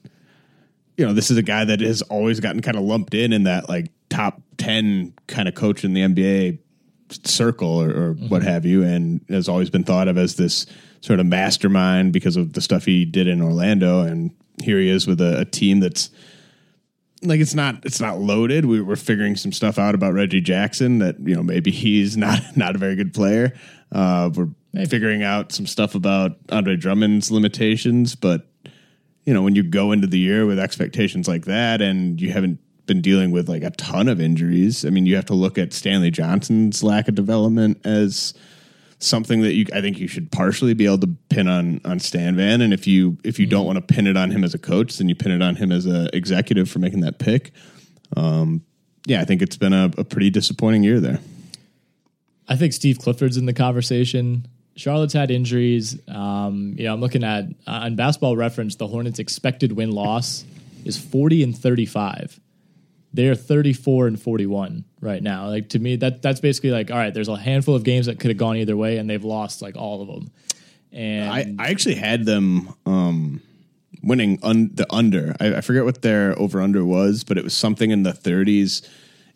[0.97, 3.43] you know, this is a guy that has always gotten kind of lumped in in
[3.43, 6.59] that like top ten kind of coach in the NBA
[7.23, 8.49] circle or, or what mm-hmm.
[8.49, 10.65] have you, and has always been thought of as this
[11.01, 14.01] sort of mastermind because of the stuff he did in Orlando.
[14.01, 14.31] And
[14.61, 16.09] here he is with a, a team that's
[17.21, 18.65] like it's not it's not loaded.
[18.65, 22.41] We are figuring some stuff out about Reggie Jackson that you know maybe he's not
[22.55, 23.53] not a very good player.
[23.91, 24.49] Uh, we're
[24.87, 28.47] figuring out some stuff about Andre Drummond's limitations, but
[29.25, 32.59] you know when you go into the year with expectations like that and you haven't
[32.85, 35.73] been dealing with like a ton of injuries, I mean you have to look at
[35.73, 38.33] Stanley Johnson's lack of development as
[38.99, 42.35] something that you I think you should partially be able to pin on on Stan
[42.35, 42.61] Van.
[42.61, 44.97] And if you if you don't want to pin it on him as a coach,
[44.97, 47.51] then you pin it on him as a executive for making that pick.
[48.15, 48.61] Um,
[49.05, 51.19] yeah, I think it's been a, a pretty disappointing year there.
[52.47, 54.47] I think Steve Clifford's in the conversation.
[54.75, 55.99] Charlotte's had injuries.
[56.07, 60.45] Um, you know, I'm looking at uh, on Basketball Reference, the Hornets' expected win loss
[60.85, 62.39] is 40 and 35.
[63.13, 65.47] They're 34 and 41 right now.
[65.47, 68.19] Like to me, that that's basically like, all right, there's a handful of games that
[68.19, 70.31] could have gone either way, and they've lost like all of them.
[70.91, 73.41] And I, I actually had them um,
[74.03, 75.35] winning un, the under.
[75.39, 78.87] I, I forget what their over under was, but it was something in the 30s,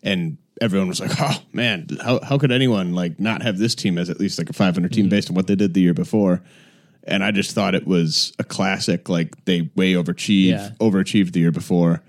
[0.03, 3.97] and everyone was like, "Oh man, how how could anyone like not have this team
[3.97, 6.43] as at least like a 500 team based on what they did the year before?"
[7.05, 9.09] and I just thought it was a classic.
[9.09, 10.69] Like they way overachieved, Yeah.
[10.79, 12.01] overachieved the year before.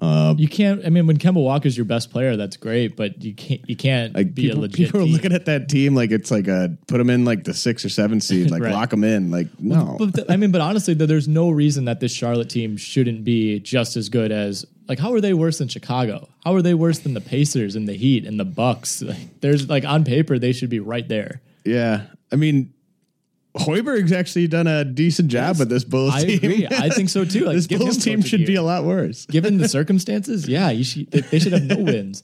[0.00, 0.84] Um, you can't.
[0.86, 3.68] I mean, when Kemba Walker's your best player, that's great, but you can't.
[3.68, 4.76] You can't Like be people, a legit.
[4.86, 5.12] people are team.
[5.12, 7.88] looking at that team like it's like a put them in like the six or
[7.88, 8.72] seven seed, like Right.
[8.72, 9.30] lock them in.
[9.30, 12.48] Like no, But th- I mean, but honestly, th- there's no reason that this Charlotte
[12.50, 14.98] team shouldn't be just as good as like.
[14.98, 16.28] How are they worse than Chicago?
[16.44, 19.02] How are they worse than the Pacers and the Heat and the Bucks?
[19.08, 21.40] Like, there's like on paper they should be right there.
[21.64, 22.02] yeah.
[22.30, 22.74] I mean,
[23.58, 26.36] Hoiberg's actually done a decent job with this Bulls I team.
[26.38, 26.66] agree.
[26.70, 27.44] I think so too.
[27.44, 29.26] Like, this Bulls team should be a lot worse.
[29.26, 32.22] given the circumstances, yeah, you should, they, they should have no wins.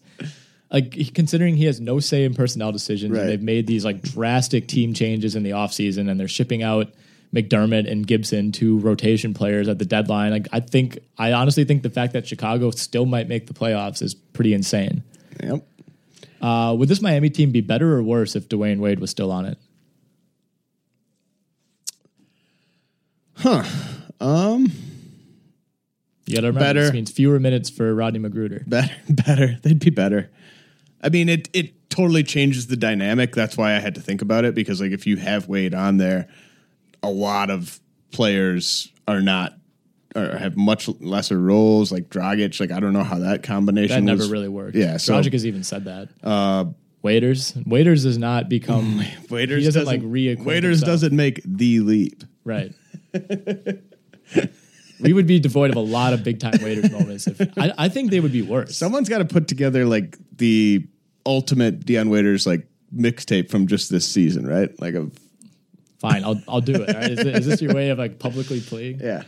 [0.71, 3.21] Like considering he has no say in personnel decisions, Right.
[3.23, 6.89] and they've made these like drastic team changes in the offseason, and they're shipping out
[7.33, 10.33] McDermott and Gibson, two rotation players at the deadline.
[10.33, 14.03] Like I think, I honestly think the fact that Chicago still might make the playoffs
[14.03, 15.03] is pretty insane.
[15.43, 15.65] Yep.
[16.41, 19.47] Uh, would this Miami team be better or worse if Dwyane Wade was still on
[19.47, 19.59] it?
[24.21, 24.71] Um,
[26.27, 26.81] You got to remember Better.
[26.85, 28.69] this means fewer minutes for Rodney McGruder.
[28.69, 29.59] better, better.
[29.63, 30.31] They'd be better.
[31.03, 33.35] I mean, it it totally changes the dynamic.
[33.35, 35.99] That's why I had to think about it because like if you have Wade on
[35.99, 36.29] there,
[37.03, 37.79] a lot of
[38.11, 39.53] players are not
[40.17, 41.93] or have much lesser roles.
[41.93, 44.77] Like Dragic, like I don't know how that combination That never was- really worked.
[44.77, 46.09] Yeah, so Dragic has even said that.
[46.23, 46.67] Uh,
[47.03, 49.03] Waiters, Waiters does not become.
[49.29, 50.87] Waiters doesn't, doesn't like reacquaint Waiters himself.
[50.87, 52.25] doesn't make the leap.
[52.45, 52.73] Right.
[55.01, 57.27] We would be devoid of a lot of big time Waiters moments.
[57.27, 58.77] If I, I think they would be worse.
[58.77, 60.87] Someone's got to put together like the
[61.27, 64.71] ultimate Dion Waiters like mixtape from just this season, right?
[64.81, 65.11] Like a
[65.99, 66.95] Fine, I'll I'll do it.
[66.95, 67.11] Right?
[67.11, 69.01] Is, it- is this your way of like publicly pleading?
[69.01, 69.23] yeah.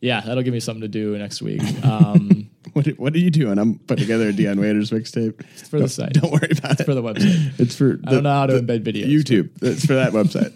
[0.00, 1.62] Yeah, that'll give me something to do next week.
[1.84, 2.35] Um,
[2.76, 3.58] What what are you doing?
[3.58, 5.40] I'm putting together a Dion Waiters mixtape.
[5.54, 6.12] It's for the Don't- site.
[6.12, 6.80] Don't worry about it.
[6.80, 7.58] It's for the website.
[7.58, 9.06] It's for I don't know how to embed videos.
[9.10, 9.50] YouTube.
[9.62, 10.52] It's for that website.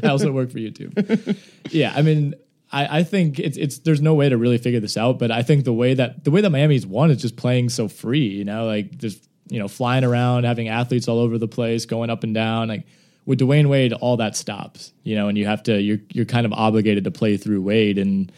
[0.04, 1.36] I also work for YouTube.
[1.72, 2.34] Yeah, I mean,
[2.70, 5.42] I, I think it's it's there's no way to really figure this out, but I
[5.42, 8.44] think the way that the way that Miami's won is just playing so free, you
[8.44, 12.22] know, like just you know flying around, having athletes all over the place, going up
[12.22, 12.68] and down.
[12.68, 12.86] Like
[13.26, 16.46] with Dwyane Wade, all that stops, you know, and you have to you're you're kind
[16.46, 18.30] of obligated to play through Wade, and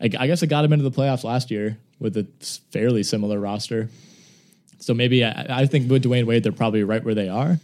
[0.00, 2.26] I, I guess it got him into the playoffs last year with a
[2.70, 3.88] fairly similar roster.
[4.78, 7.58] So maybe I, I think with Dwyane Wade, they're probably right where they are.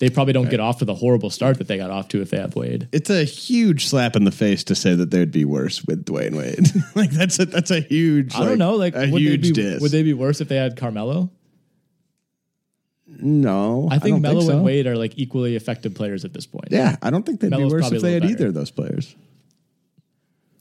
[0.00, 2.30] They probably don't get off to the horrible start that they got off to if
[2.30, 2.88] they have Wade.
[2.92, 6.36] it's a huge slap in the face to say that they'd be worse with Dwyane
[6.36, 6.66] Wade.
[6.94, 8.34] like that's a that's a huge.
[8.34, 8.74] I don't know.
[8.74, 9.80] Like, a would huge they be diss.
[9.80, 11.30] would they be worse if they had Carmelo?
[13.06, 14.52] No, I think don't Melo so.
[14.52, 16.68] and Wade are like equally effective players at this point.
[16.70, 18.72] Yeah, I don't think they'd Melo's be worse if they had little either of those
[18.72, 19.14] players.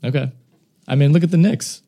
[0.04, 0.32] Okay.
[0.88, 1.82] I mean, look at the Knicks.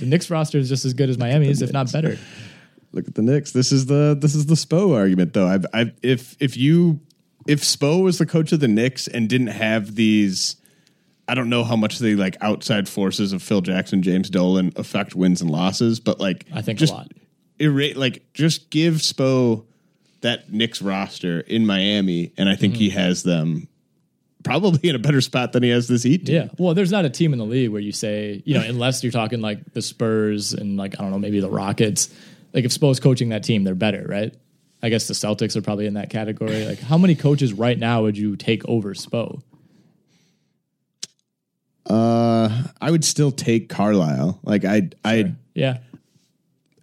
[0.00, 2.18] The Knicks roster is just as good as Miami's, if not better.
[2.92, 3.52] Look at the Knicks.
[3.52, 5.46] This is the this is the Spo argument though.
[5.46, 7.00] I've, I've if if you
[7.46, 10.56] if Spo was the coach of the Knicks and didn't have these,
[11.28, 15.14] I don't know how much the like outside forces of Phil Jackson, James Dolan affect
[15.14, 17.12] wins and losses, but like I think just a lot.
[17.96, 19.66] Like just give Spo
[20.22, 22.98] that Knicks roster in Miami, and I think he Mm-hmm.
[22.98, 23.68] has them
[24.44, 26.34] probably in a better spot than he has this Heat team.
[26.34, 26.48] Yeah.
[26.58, 29.12] Well, there's not a team in the league where you say, you know, unless you're
[29.12, 32.08] talking like the Spurs and like, I don't know, maybe the Rockets.
[32.52, 34.34] Like if Spo's coaching that team, they're better, right?
[34.82, 36.64] I guess the Celtics are probably in that category.
[36.64, 39.42] Like how many coaches right now would you take over Spo?
[41.86, 44.38] Uh, I would still take Carlisle.
[44.42, 45.78] Like I, I, Yeah.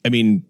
[0.03, 0.45] I mean,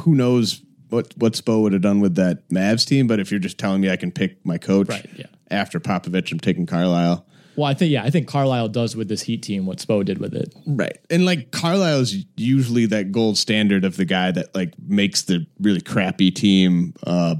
[0.00, 3.06] who knows what what Spo would have done with that Mavs team?
[3.06, 5.26] But if you're just telling me I can pick my coach Right, yeah.
[5.52, 7.24] After Popovich, I'm taking Carlisle.
[7.54, 10.16] Well, I think yeah, I think Carlisle does with this Heat team what Spo did
[10.18, 10.54] with it.
[10.66, 10.96] Right.
[11.10, 15.82] And like Carlisle's usually that gold standard of the guy that like makes the really
[15.82, 17.34] crappy team uh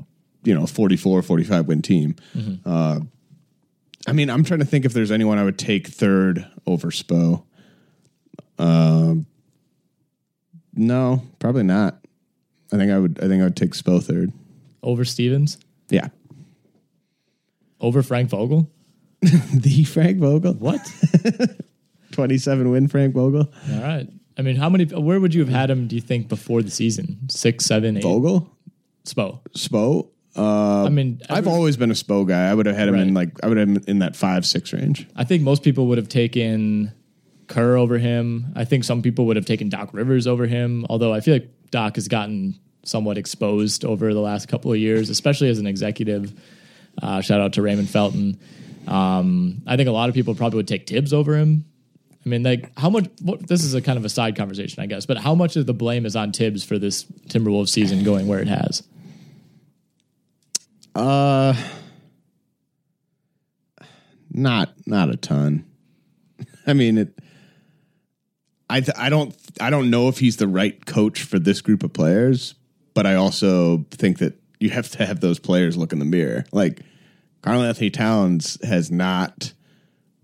[0.44, 2.16] you know, 44 45 win team.
[2.66, 3.00] Uh
[4.06, 7.44] I mean, I'm trying to think if there's anyone I would take third over Spo.
[8.58, 9.26] Um
[10.74, 11.98] no, probably not.
[12.72, 14.30] I think I would I think I would take Spo third.
[14.82, 15.58] Over Stevens,
[15.90, 16.08] Yeah.
[17.83, 18.70] Over Frank Vogel.
[19.55, 20.55] The Frank Vogel.
[20.55, 20.80] What?
[22.12, 23.53] 27 win Frank Vogel.
[23.72, 24.09] All right.
[24.37, 24.85] I mean, how many?
[24.87, 25.87] Where would you have had him?
[25.89, 27.28] Do you think before the season?
[27.28, 28.03] Six, seven, eight.
[28.03, 28.51] Vogel?
[29.05, 29.41] Spo.
[29.57, 30.09] Spo?
[30.35, 32.49] Uh I mean, I've always been a Spo guy.
[32.49, 34.72] I would have had him in like I would have him in that five six
[34.72, 35.07] range.
[35.14, 36.91] I think most people would have taken
[37.49, 38.51] Kerr over him.
[38.57, 40.87] I think some people would have taken Doc Rivers over him.
[40.89, 45.11] Although I feel like Doc has gotten somewhat exposed over the last couple of years,
[45.11, 46.33] especially as an executive.
[47.01, 48.38] Uh, shout out to Raymond Felton.
[48.86, 51.64] Um, I think a lot of people probably would take Thibs over him.
[52.24, 53.09] I mean, like, how much?
[53.20, 55.07] What, this is a kind of a side conversation, I guess.
[55.07, 58.38] But how much of the blame is on Thibs for this Timberwolves season going where
[58.38, 58.82] it has?
[60.95, 61.55] Uh,
[64.30, 65.64] not not a ton.
[66.66, 67.18] I mean it.
[68.70, 71.82] I th- I don't I don't know if he's the right coach for this group
[71.82, 72.55] of players,
[72.95, 76.44] but I also think that you have to have those players look in the mirror.
[76.52, 76.80] Like
[77.42, 79.52] Karl-Anthony Towns has not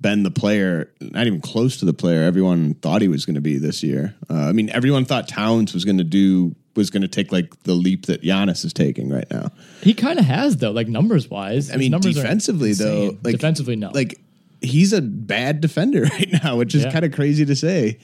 [0.01, 3.41] been the player, not even close to the player everyone thought he was going to
[3.41, 4.14] be this year.
[4.30, 7.61] Uh, I mean, everyone thought Towns was going to do was going to take like
[7.64, 9.51] the leap that Giannis is taking right now.
[9.82, 11.72] He kind of has though, like numbers wise.
[11.72, 13.91] I mean, defensively though, like defensively, no.
[13.91, 14.20] Like
[14.61, 16.93] he's a bad defender right now, which is Yeah.
[16.93, 17.99] kind of crazy to say.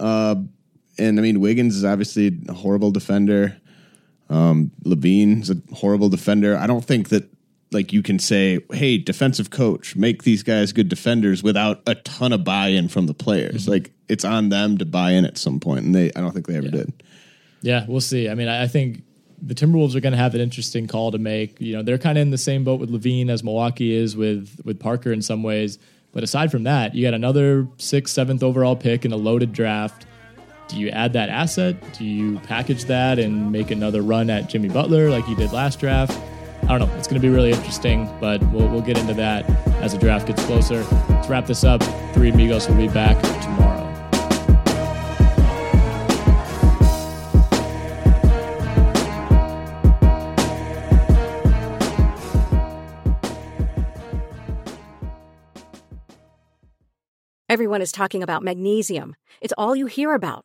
[0.00, 0.34] Uh,
[0.98, 3.56] and I mean, Wiggins is obviously a horrible defender.
[4.28, 6.56] Um, LaVine's a horrible defender.
[6.56, 7.28] I don't think that
[7.72, 12.32] like you can say, "Hey, defensive coach, make these guys good defenders" without a ton
[12.32, 13.62] of buy-in from the players.
[13.62, 13.72] Mm-hmm.
[13.72, 16.46] Like it's on them to buy in at some point, and they I don't think
[16.46, 16.92] they ever did.
[17.62, 18.28] Yeah, we'll see.
[18.28, 19.02] I mean, I I think
[19.40, 21.60] the Timberwolves are going to have an interesting call to make.
[21.60, 24.60] You know, they're kind of in the same boat with LaVine as Milwaukee is with
[24.64, 25.78] with Parker in some ways.
[26.12, 30.06] But aside from that, you got another sixth, seventh overall pick in a loaded draft.
[30.68, 31.76] Do you add that asset?
[31.94, 35.78] Do you package that and make another run at Jimmy Butler like you did last
[35.78, 36.18] draft?
[36.64, 36.96] I don't know.
[36.96, 39.48] It's going to be really interesting, but we'll, we'll get into that
[39.80, 40.82] as the draft gets closer.
[41.08, 41.82] Let's wrap this up.
[42.12, 43.84] Three Amigos will be back tomorrow.
[57.48, 59.14] Everyone is talking about magnesium.
[59.40, 60.44] It's all you hear about.